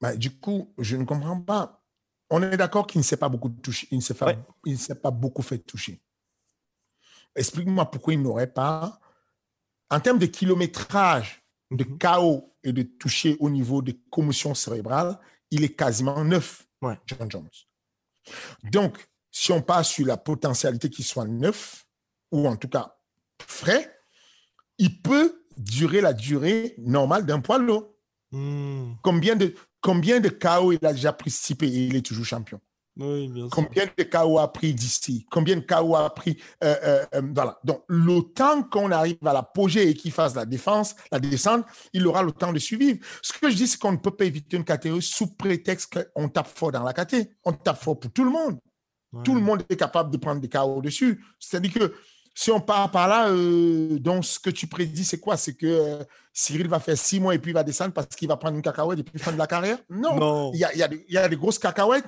[0.00, 1.82] Bah, du coup, je ne comprends pas.
[2.30, 4.34] On est d'accord qu'il ne s'est pas beaucoup touché, il ne s'est pas,
[5.02, 6.00] pas beaucoup fait toucher.
[7.34, 8.98] Explique-moi pourquoi il n'aurait pas,
[9.90, 11.98] en termes de kilométrage, de mhm.
[11.98, 15.18] chaos et de toucher au niveau des commotions cérébrales,
[15.50, 16.66] il est quasiment neuf,
[17.06, 17.48] John Jones.
[18.64, 18.98] Donc,
[19.30, 21.86] si on passe sur la potentialité qu'il soit neuf,
[22.32, 22.96] ou en tout cas
[23.40, 23.98] frais,
[24.78, 27.94] il peut durer la durée normale d'un poids lourd.
[28.32, 28.94] Hmm.
[29.02, 32.60] Combien, de, combien de chaos il a déjà participé et il est toujours champion?
[32.98, 35.26] Combien de KO a pris d'ici?
[35.30, 37.58] Combien de KO a pris euh, euh, euh, Voilà.
[37.62, 42.06] Donc, le temps qu'on arrive à l'apogée et qu'il fasse la défense, la descente, il
[42.06, 42.98] aura le temps de suivre.
[43.20, 46.28] Ce que je dis, c'est qu'on ne peut pas éviter une catégorie sous prétexte qu'on
[46.28, 47.28] tape fort dans la catégorie.
[47.44, 48.58] On tape fort pour tout le monde.
[49.24, 51.24] Tout le monde est capable de prendre des KO dessus.
[51.38, 51.94] C'est-à-dire que
[52.34, 53.30] si on part par là,
[53.98, 55.38] donc ce que tu prédis, c'est quoi?
[55.38, 55.98] C'est que
[56.34, 58.62] Cyril va faire six mois et puis il va descendre parce qu'il va prendre une
[58.62, 59.78] cacahuète et puis fin de la carrière?
[59.88, 60.50] Non.
[60.52, 62.04] Il, y a, il, y a il y a des grosses cacahuètes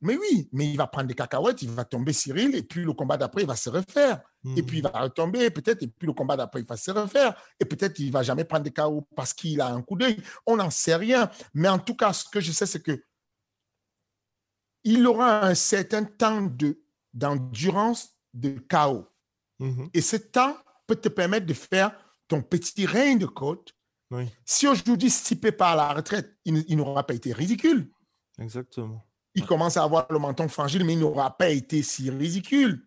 [0.00, 2.92] mais oui, mais il va prendre des cacahuètes, il va tomber Cyril, et puis le
[2.92, 4.20] combat d'après, il va se refaire.
[4.56, 7.34] Et puis il va retomber, peut-être, et puis le combat d'après, il va se refaire.
[7.58, 10.22] Et peut-être il va jamais prendre des KO parce qu'il a un coup d'œil.
[10.46, 11.28] On n'en sait rien.
[11.52, 13.02] Mais en tout cas, ce que je sais, c'est que
[14.84, 16.80] il aura un certain temps de,
[17.12, 19.06] d'endurance de chaos.
[19.58, 19.90] Mhm.
[19.94, 23.72] Et ce temps peut te permettre de faire ton petit règne de côte.
[24.12, 27.90] Oui, Si aujourd'hui Stipe part à la retraite, il n'aura pas été ridicule.
[28.38, 29.04] exactement.
[29.36, 32.82] Il commence à avoir le menton fragile, mais il n'aura pas été si ridicule.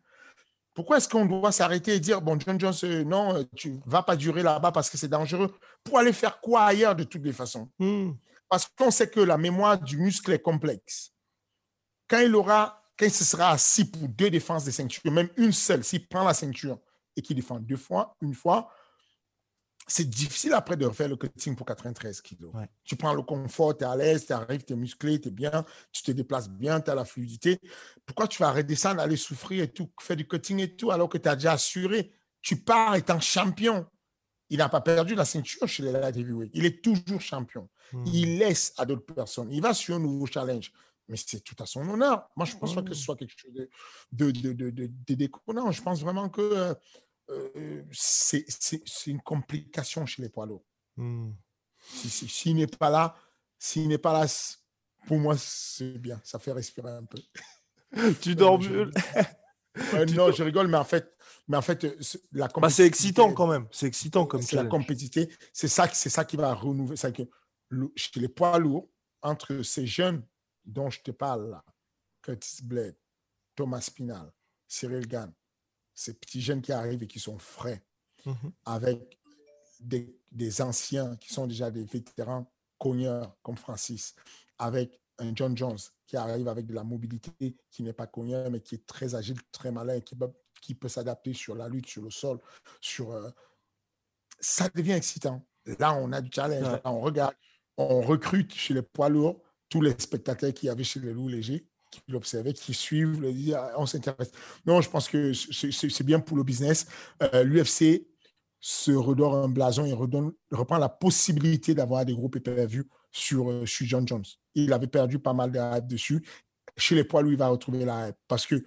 [0.74, 4.02] Pourquoi est-ce qu'on doit s'arrêter et dire, bon, John Jones, euh, non, euh, tu vas
[4.02, 5.54] pas durer là-bas parce que c'est dangereux.
[5.84, 7.70] Pour aller faire quoi ailleurs de toutes les façons?
[7.78, 8.14] Hmm.
[8.50, 11.14] Parce qu'on sait que la mémoire du muscle est complexe.
[12.08, 15.52] Quand il aura, quand il se sera assis pour deux défenses de ceinture, même une
[15.52, 16.80] seule, s'il prend la ceinture
[17.16, 18.72] et qu'il défend deux fois, une fois,
[19.90, 22.54] c'est difficile après de refaire le cutting pour 93 kilos.
[22.54, 22.70] Ouais.
[22.84, 25.32] Tu prends le confort, tu es à l'aise, tu arrives, tu es musclé, tu es
[25.32, 27.60] bien, tu te déplaces bien, tu as la fluidité.
[28.06, 31.18] Pourquoi tu vas redescendre, aller souffrir et tout, faire du cutting et tout, alors que
[31.18, 32.12] tu as déjà assuré?
[32.42, 33.86] Tu pars étant champion.
[34.52, 36.52] Il n'a pas perdu la ceinture chez les light heavyweight.
[36.56, 37.70] Il est toujours champion.
[37.94, 38.04] Hmm.
[38.08, 39.52] Il laisse à d'autres personnes.
[39.52, 40.72] Il va sur un nouveau challenge.
[41.08, 42.30] Mais c'est tout à son honneur.
[42.36, 43.70] Moi, je ne pense pas que ce soit quelque chose de,
[44.12, 45.72] de, de, de, de- de déconnant.
[45.72, 46.76] Je pense vraiment que
[47.30, 48.46] euh, euh, c'est
[49.08, 50.66] une complication chez les poids lourds.
[51.82, 53.16] Si- si- S'il n'est pas là,
[53.58, 54.26] s'il n'est pas là,
[55.08, 56.20] pour moi, c'est bien.
[56.24, 57.18] Ça fait respirer un peu.
[58.22, 58.92] Tu dors je- mieux.
[59.94, 61.16] Non, dors- je rigole, mais en fait,
[61.48, 63.68] mais en fait, euh, c'est- la Bah, c'est excitant quand même.
[63.72, 65.34] C'est excitant comme c'est la compétitivité.
[65.54, 66.98] C'est ça, c'est ça qui va renouveler.
[66.98, 67.24] C'est que
[67.70, 68.90] le- chez les poids lourds,
[69.22, 70.26] entre ces jeunes
[70.66, 71.64] dont je te parle là,
[72.22, 72.98] Curtis Blade,
[73.56, 74.32] Thomas Spinal,
[74.68, 75.32] Cyril Gann,
[76.00, 77.84] ces petits jeunes qui arrivent et qui sont frais,
[78.26, 78.52] Mhm.
[78.66, 79.20] avec
[79.82, 84.16] des, des anciens qui sont déjà des vétérans cogneurs comme Francis,
[84.58, 85.78] avec un John Jones
[86.08, 89.38] qui arrive avec de la mobilité, qui n'est pas cogneur, mais qui est très agile,
[89.52, 90.32] très malin, qui peut,
[90.62, 92.40] qui peut s'adapter sur la lutte, sur le sol,
[92.82, 93.12] sur...
[93.12, 93.30] euh,
[94.40, 95.46] ça devient excitant.
[95.80, 96.82] Là, on a du challenge, Ouais.
[96.84, 97.36] là, on regarde,
[97.78, 101.28] on recrute chez les poids lourds tous les spectateurs qu'il y avait chez les loups
[101.28, 103.24] légers, qui l'observaient, qui suivent,
[103.78, 104.32] on s'intéresse.
[104.66, 106.88] Non, je pense que c'est bien pour le business.
[107.22, 108.08] Euh, L'UFC
[108.60, 113.66] se redore un blason et redonne, reprend la possibilité d'avoir des groupes pay-per-view sur, euh,
[113.66, 114.26] sur John Jones.
[114.56, 116.26] Il avait perdu pas mal de hype dessus.
[116.78, 118.64] Chez les poids, lui, il va retrouver la hype parce que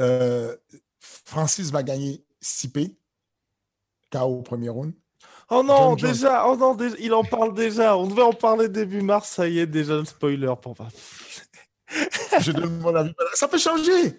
[0.00, 0.56] euh,
[1.00, 2.96] Francis va gagner 6P,
[4.10, 4.94] KO au premier round.
[5.50, 6.10] Oh non, John Jones.
[6.12, 7.96] déjà, oh non, déjà, il en parle déjà.
[7.96, 10.88] On devait en parler début mars, ça y est, déjà le spoiler pour pas.
[12.40, 13.12] Je donne mon avis.
[13.34, 14.18] Ça peut changer.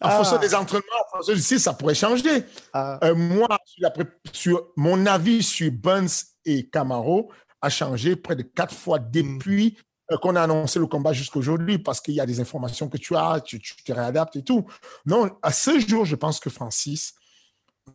[0.00, 0.16] En Ah.
[0.16, 2.44] fonction des entraînements, en fonction du ça pourrait changer.
[2.72, 6.08] Ah, Euh, moi, sur, la pré- sur mon avis sur Burns
[6.44, 9.76] et Camaro a changé près de quatre fois depuis
[10.12, 13.14] euh, qu'on a annoncé le combat jusqu'aujourd'hui parce qu'il y a des informations que tu
[13.16, 14.64] as, tu, tu te réadaptes et tout.
[15.04, 17.14] Non, à ce jour, je pense que Francis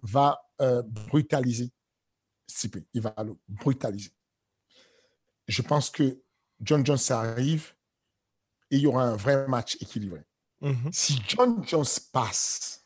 [0.03, 1.71] va euh, brutaliser
[2.47, 2.77] Stipe.
[2.93, 4.11] Il va le brutaliser.
[5.47, 6.21] Je pense que
[6.61, 7.73] John Jones arrive
[8.71, 10.21] et il y aura un vrai match équilibré.
[10.61, 10.91] mhm.
[10.91, 12.85] Si John Jones passe,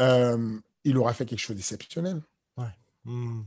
[0.00, 2.22] euh, il aura fait quelque chose d'exceptionnel.
[3.06, 3.42] Hmm.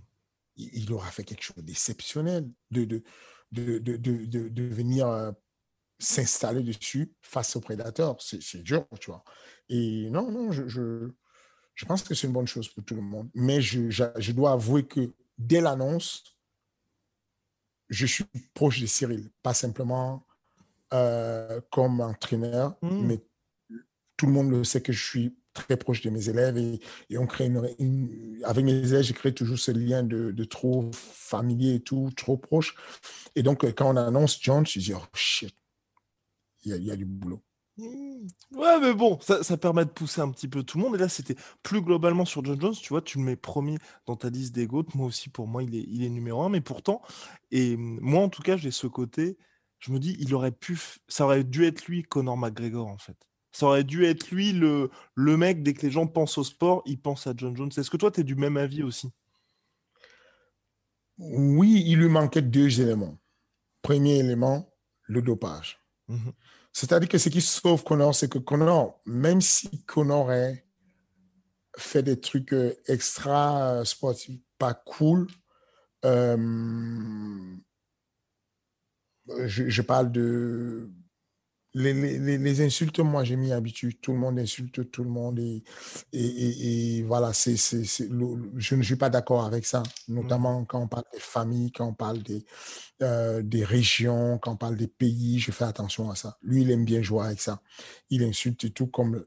[0.55, 3.03] Il, il aura fait quelque chose d'exceptionnel de, de,
[3.51, 5.32] de, de, de, de- de venir euh,
[5.97, 8.22] s'installer dessus face aux prédateurs.
[8.22, 9.24] C'est c'est dur, tu vois.
[9.70, 11.10] Et non, non, je, je,
[11.78, 13.30] je pense que c'est une bonne chose pour tout le monde.
[13.36, 16.36] Mais je, je, je dois avouer que dès l'annonce,
[17.90, 20.26] je suis proche de Cyril, pas simplement
[20.94, 23.06] euh, comme entraîneur, Mm.
[23.08, 23.20] mais
[24.18, 26.80] tout le monde le sait que je suis très proche de mes élèves et,
[27.12, 30.44] et on crée une, une- avec mes élèves, j'ai créé toujours ce lien de, de
[30.46, 32.76] trop familier et tout, trop proche.
[33.36, 35.56] Et donc, euh, quand on annonce John, je dis, oh shit,
[36.64, 37.42] il y a, il y a du boulot.
[37.78, 38.28] Hmm.
[38.54, 40.96] Ouais, mais bon, ça, ça permet de pousser un petit peu tout le monde.
[40.96, 42.74] Et là, c'était plus globalement sur John Jones.
[42.74, 44.86] Tu vois, tu le mets premier dans ta liste des GOAT.
[44.96, 46.50] Moi aussi, pour moi, il est, il est numéro un.
[46.50, 47.02] Mais pourtant,
[47.52, 49.38] et moi, en tout cas, j'ai ce côté.
[49.80, 50.80] Je me dis, il aurait pu.
[51.08, 53.18] Ça aurait dû être lui, Conor McGregor, en fait.
[53.52, 56.82] Ça aurait dû être lui, le, le mec, dès que les gens pensent au sport,
[56.86, 57.72] ils pensent à John Jones.
[57.76, 59.12] Est-ce que toi, tu es du même avis aussi?
[61.20, 63.20] Oui, il lui manquait deux éléments.
[63.82, 64.74] Premier élément,
[65.04, 65.80] le dopage.
[66.08, 66.34] Mhm.
[66.80, 70.64] C'est-à-dire que ce qui sauve Connor, c'est que Connor, même si Connor est-
[71.76, 75.28] fait des trucs euh, extra euh, sportifs pas cool,
[76.06, 76.38] euh,
[79.46, 80.90] je, je parle de.
[81.80, 84.00] Les, les- les- insultes, moi, j'ai mis habitude.
[84.02, 85.38] Tout le monde insulte tout le monde.
[85.40, 85.64] Et,
[86.14, 89.84] et, et- et voilà, c'est, je ne suis pas d'accord avec ça.
[90.08, 92.46] Notamment quand on parle des familles, quand on parle des,
[93.04, 96.38] euh, des régions, quand on parle des pays, je fais attention à ça.
[96.44, 97.62] Lui, il aime bien jouer avec ça.
[98.10, 99.26] Il insulte et tout comme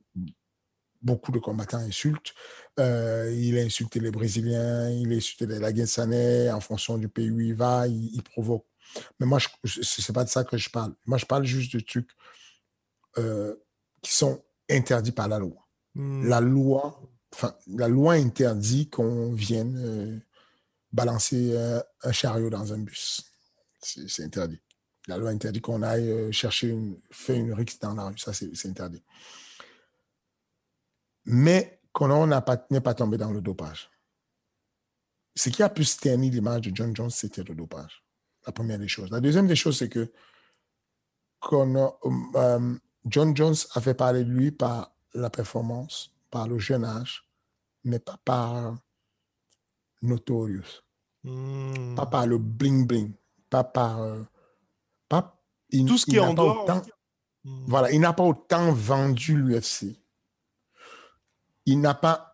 [1.02, 2.34] beaucoup de combattants insultent.
[2.78, 7.30] Euh, il a insulté les Brésiliens, il a insulté les Laguensanais en fonction du pays
[7.30, 8.66] où il va, il, il provoque.
[9.18, 10.94] Mais moi, je- c'est pas de ça que je parle.
[11.06, 12.10] Moi, je parle juste de trucs
[13.18, 13.54] euh,
[14.02, 15.66] qui sont interdit par la loi.
[15.94, 16.26] Hmm.
[16.28, 17.00] La loi,
[17.32, 20.18] enfin, la loi interdit qu'on vienne euh,
[20.92, 23.22] balancer euh, un chariot dans un bus.
[23.82, 24.60] C'est interdit.
[25.08, 28.18] La loi interdit qu'on aille chercher une, faire une rixe dans la rue.
[28.18, 29.02] Ça, c'est interdit.
[31.24, 33.90] Mais Connor n'a pas- n'est pas tombé dans le dopage.
[35.34, 38.04] Ce qui a pu ternir l'image de John Jones, c'était le dopage.
[38.46, 39.10] La première des choses.
[39.10, 40.12] La deuxième des choses, c'est que
[41.40, 41.98] Connor-
[42.34, 42.76] euh,
[43.06, 47.26] John Jones a fait parler de lui par la performance, par le jeune âge,
[47.84, 48.76] mais pas par
[50.02, 50.82] Notorious,
[51.24, 51.94] Hmm.
[51.96, 53.12] pas par le bling-bling,
[53.50, 54.00] pas par...
[54.00, 54.22] euh,
[55.08, 55.38] pas,
[55.70, 56.62] il- Tout ce qui est n'a en pas dehors.
[56.64, 56.82] autant-
[57.44, 57.64] Hmm.
[57.66, 59.96] voilà, il n'a pas autant vendu l'UFC.
[61.66, 62.26] Il n'a pas.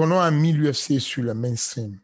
[0.00, 2.00] A mis l'UFC sur le mainstream.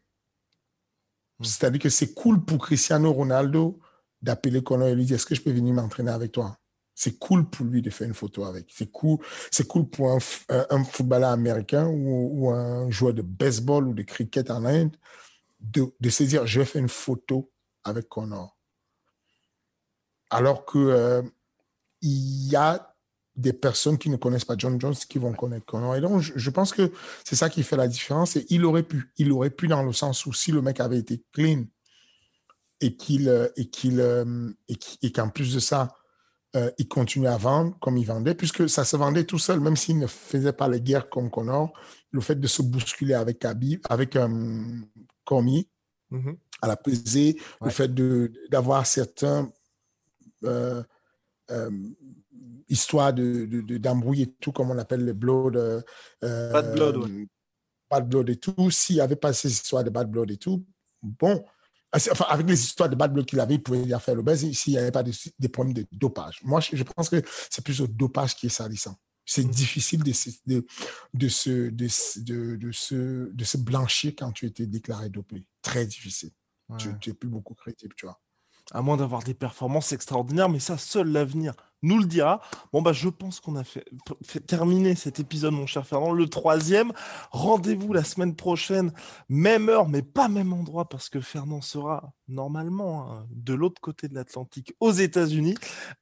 [1.38, 1.44] Mm.
[1.44, 3.78] C'est-à-dire que c'est cool pour Cristiano Ronaldo
[4.20, 6.58] d'appeler Conor et lui dire Est-ce que je peux venir m'entraîner avec toi?
[6.94, 8.66] C'est cool pour lui de faire une photo avec.
[8.72, 9.18] C'est cool,
[9.50, 10.18] c'est cool pour un,
[10.48, 14.96] un- un footballeur américain ou, ou un joueur de baseball ou de cricket en Inde
[15.60, 17.50] de, de se dire Je vais faire une photo
[17.84, 18.56] avec Conor.
[20.30, 20.78] Alors que.
[20.78, 21.22] euh,
[22.06, 22.94] il y a
[23.34, 25.96] des personnes qui ne connaissent pas John Jones qui vont connaître Conor.
[25.96, 26.92] Et donc, je, je pense que
[27.24, 28.36] c'est ça qui fait la différence.
[28.36, 29.10] Et il aurait pu.
[29.16, 31.64] Il aurait pu dans le sens où si le mec avait été clean
[32.80, 35.94] et qu'il euh, et qu'il euh, et qu'en plus de ça,
[36.56, 39.76] euh, il continuait à vendre comme il vendait, puisque ça se vendait tout seul, même
[39.76, 41.72] s'il ne faisait pas les guerres comme Conor.
[42.10, 44.28] Le fait de se bousculer avec Khabib, avec euh,
[45.24, 45.68] Cormier,
[46.10, 46.36] Mhm.
[46.62, 47.68] à la pesée, Ouais.
[47.68, 47.92] le fait
[48.50, 49.50] d'avoir certains
[50.44, 50.82] euh,
[51.50, 51.70] euh,
[52.68, 55.56] histoires de, de, de- et tout, comme on appelle les blood.
[55.56, 55.80] euh,
[56.22, 57.28] euh, Bad blood, ouais.
[57.90, 58.70] Bad blood et tout.
[58.70, 60.64] S'il n'y avait pas ces histoires de bad blood et tout,
[61.02, 61.44] bon.
[61.94, 64.50] Ah, Enfin, avec les histoires de bad blood qu'il avait, il pouvait déjà faire buzz
[64.52, 66.40] s'il n'y avait pas de- des problèmes de dopage.
[66.42, 68.96] Moi, je, pense que c'est plus le dopage qui est salissant.
[69.26, 69.50] C'est Mhm.
[69.50, 70.66] difficile de, se- de,
[71.14, 72.94] de, se, de, se- de, de se,
[73.32, 75.46] de blanchir quand tu étais déclaré dopé.
[75.62, 76.30] Très difficile.
[76.78, 78.20] Tu n'es plus beaucoup crédible, tu vois.
[78.72, 81.54] À moins d'avoir des performances extraordinaires, mais ça, seul l'avenir
[81.84, 82.40] nous le dira.
[82.72, 83.84] Bon, bah, je pense qu'on a fait,
[84.24, 84.42] fait
[84.96, 86.92] cet épisode, mon cher Fernand, le troisième.
[87.30, 88.92] Rendez-vous la semaine prochaine,
[89.28, 94.08] même heure, mais pas même endroit, parce que Fernand sera normalement hein, de l'autre côté
[94.08, 95.56] de l'Atlantique, aux États-Unis.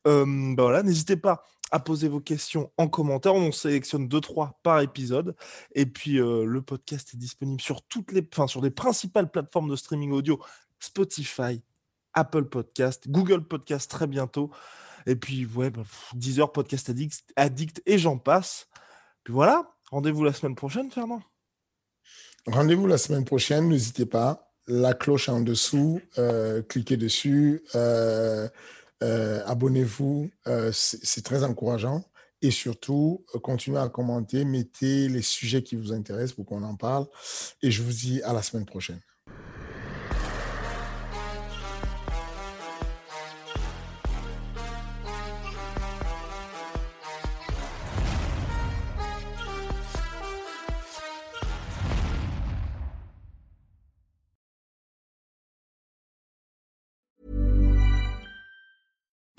[0.06, 3.34] Euh, bah voilà, n'hésitez pas à poser vos questions en commentaire.
[3.34, 5.34] On sélectionne 2-3 par épisode.
[5.74, 9.70] Et puis, euh, le podcast est disponible sur toutes les, enfin, sur les principales plateformes
[9.70, 10.40] de streaming audio
[10.78, 11.62] Spotify,
[12.14, 14.50] Apple Podcast, Google Podcast très bientôt.
[15.06, 15.82] Et puis, ouais, bah,
[16.52, 16.90] Podcast
[17.36, 18.68] Addict, et j'en passe.
[19.24, 21.22] Puis voilà, rendez-vous la semaine prochaine, Fernand.
[22.46, 24.52] Rendez-vous la semaine prochaine, n'hésitez pas.
[24.66, 28.48] La cloche en dessous, euh, cliquez dessus, euh,
[29.02, 30.30] euh, abonnez-vous,
[30.72, 32.04] c'est très encourageant.
[32.44, 37.06] Et surtout, continuez à commenter, mettez les sujets qui vous intéressent pour qu'on en parle.
[37.62, 39.00] Et je vous dis à la semaine prochaine.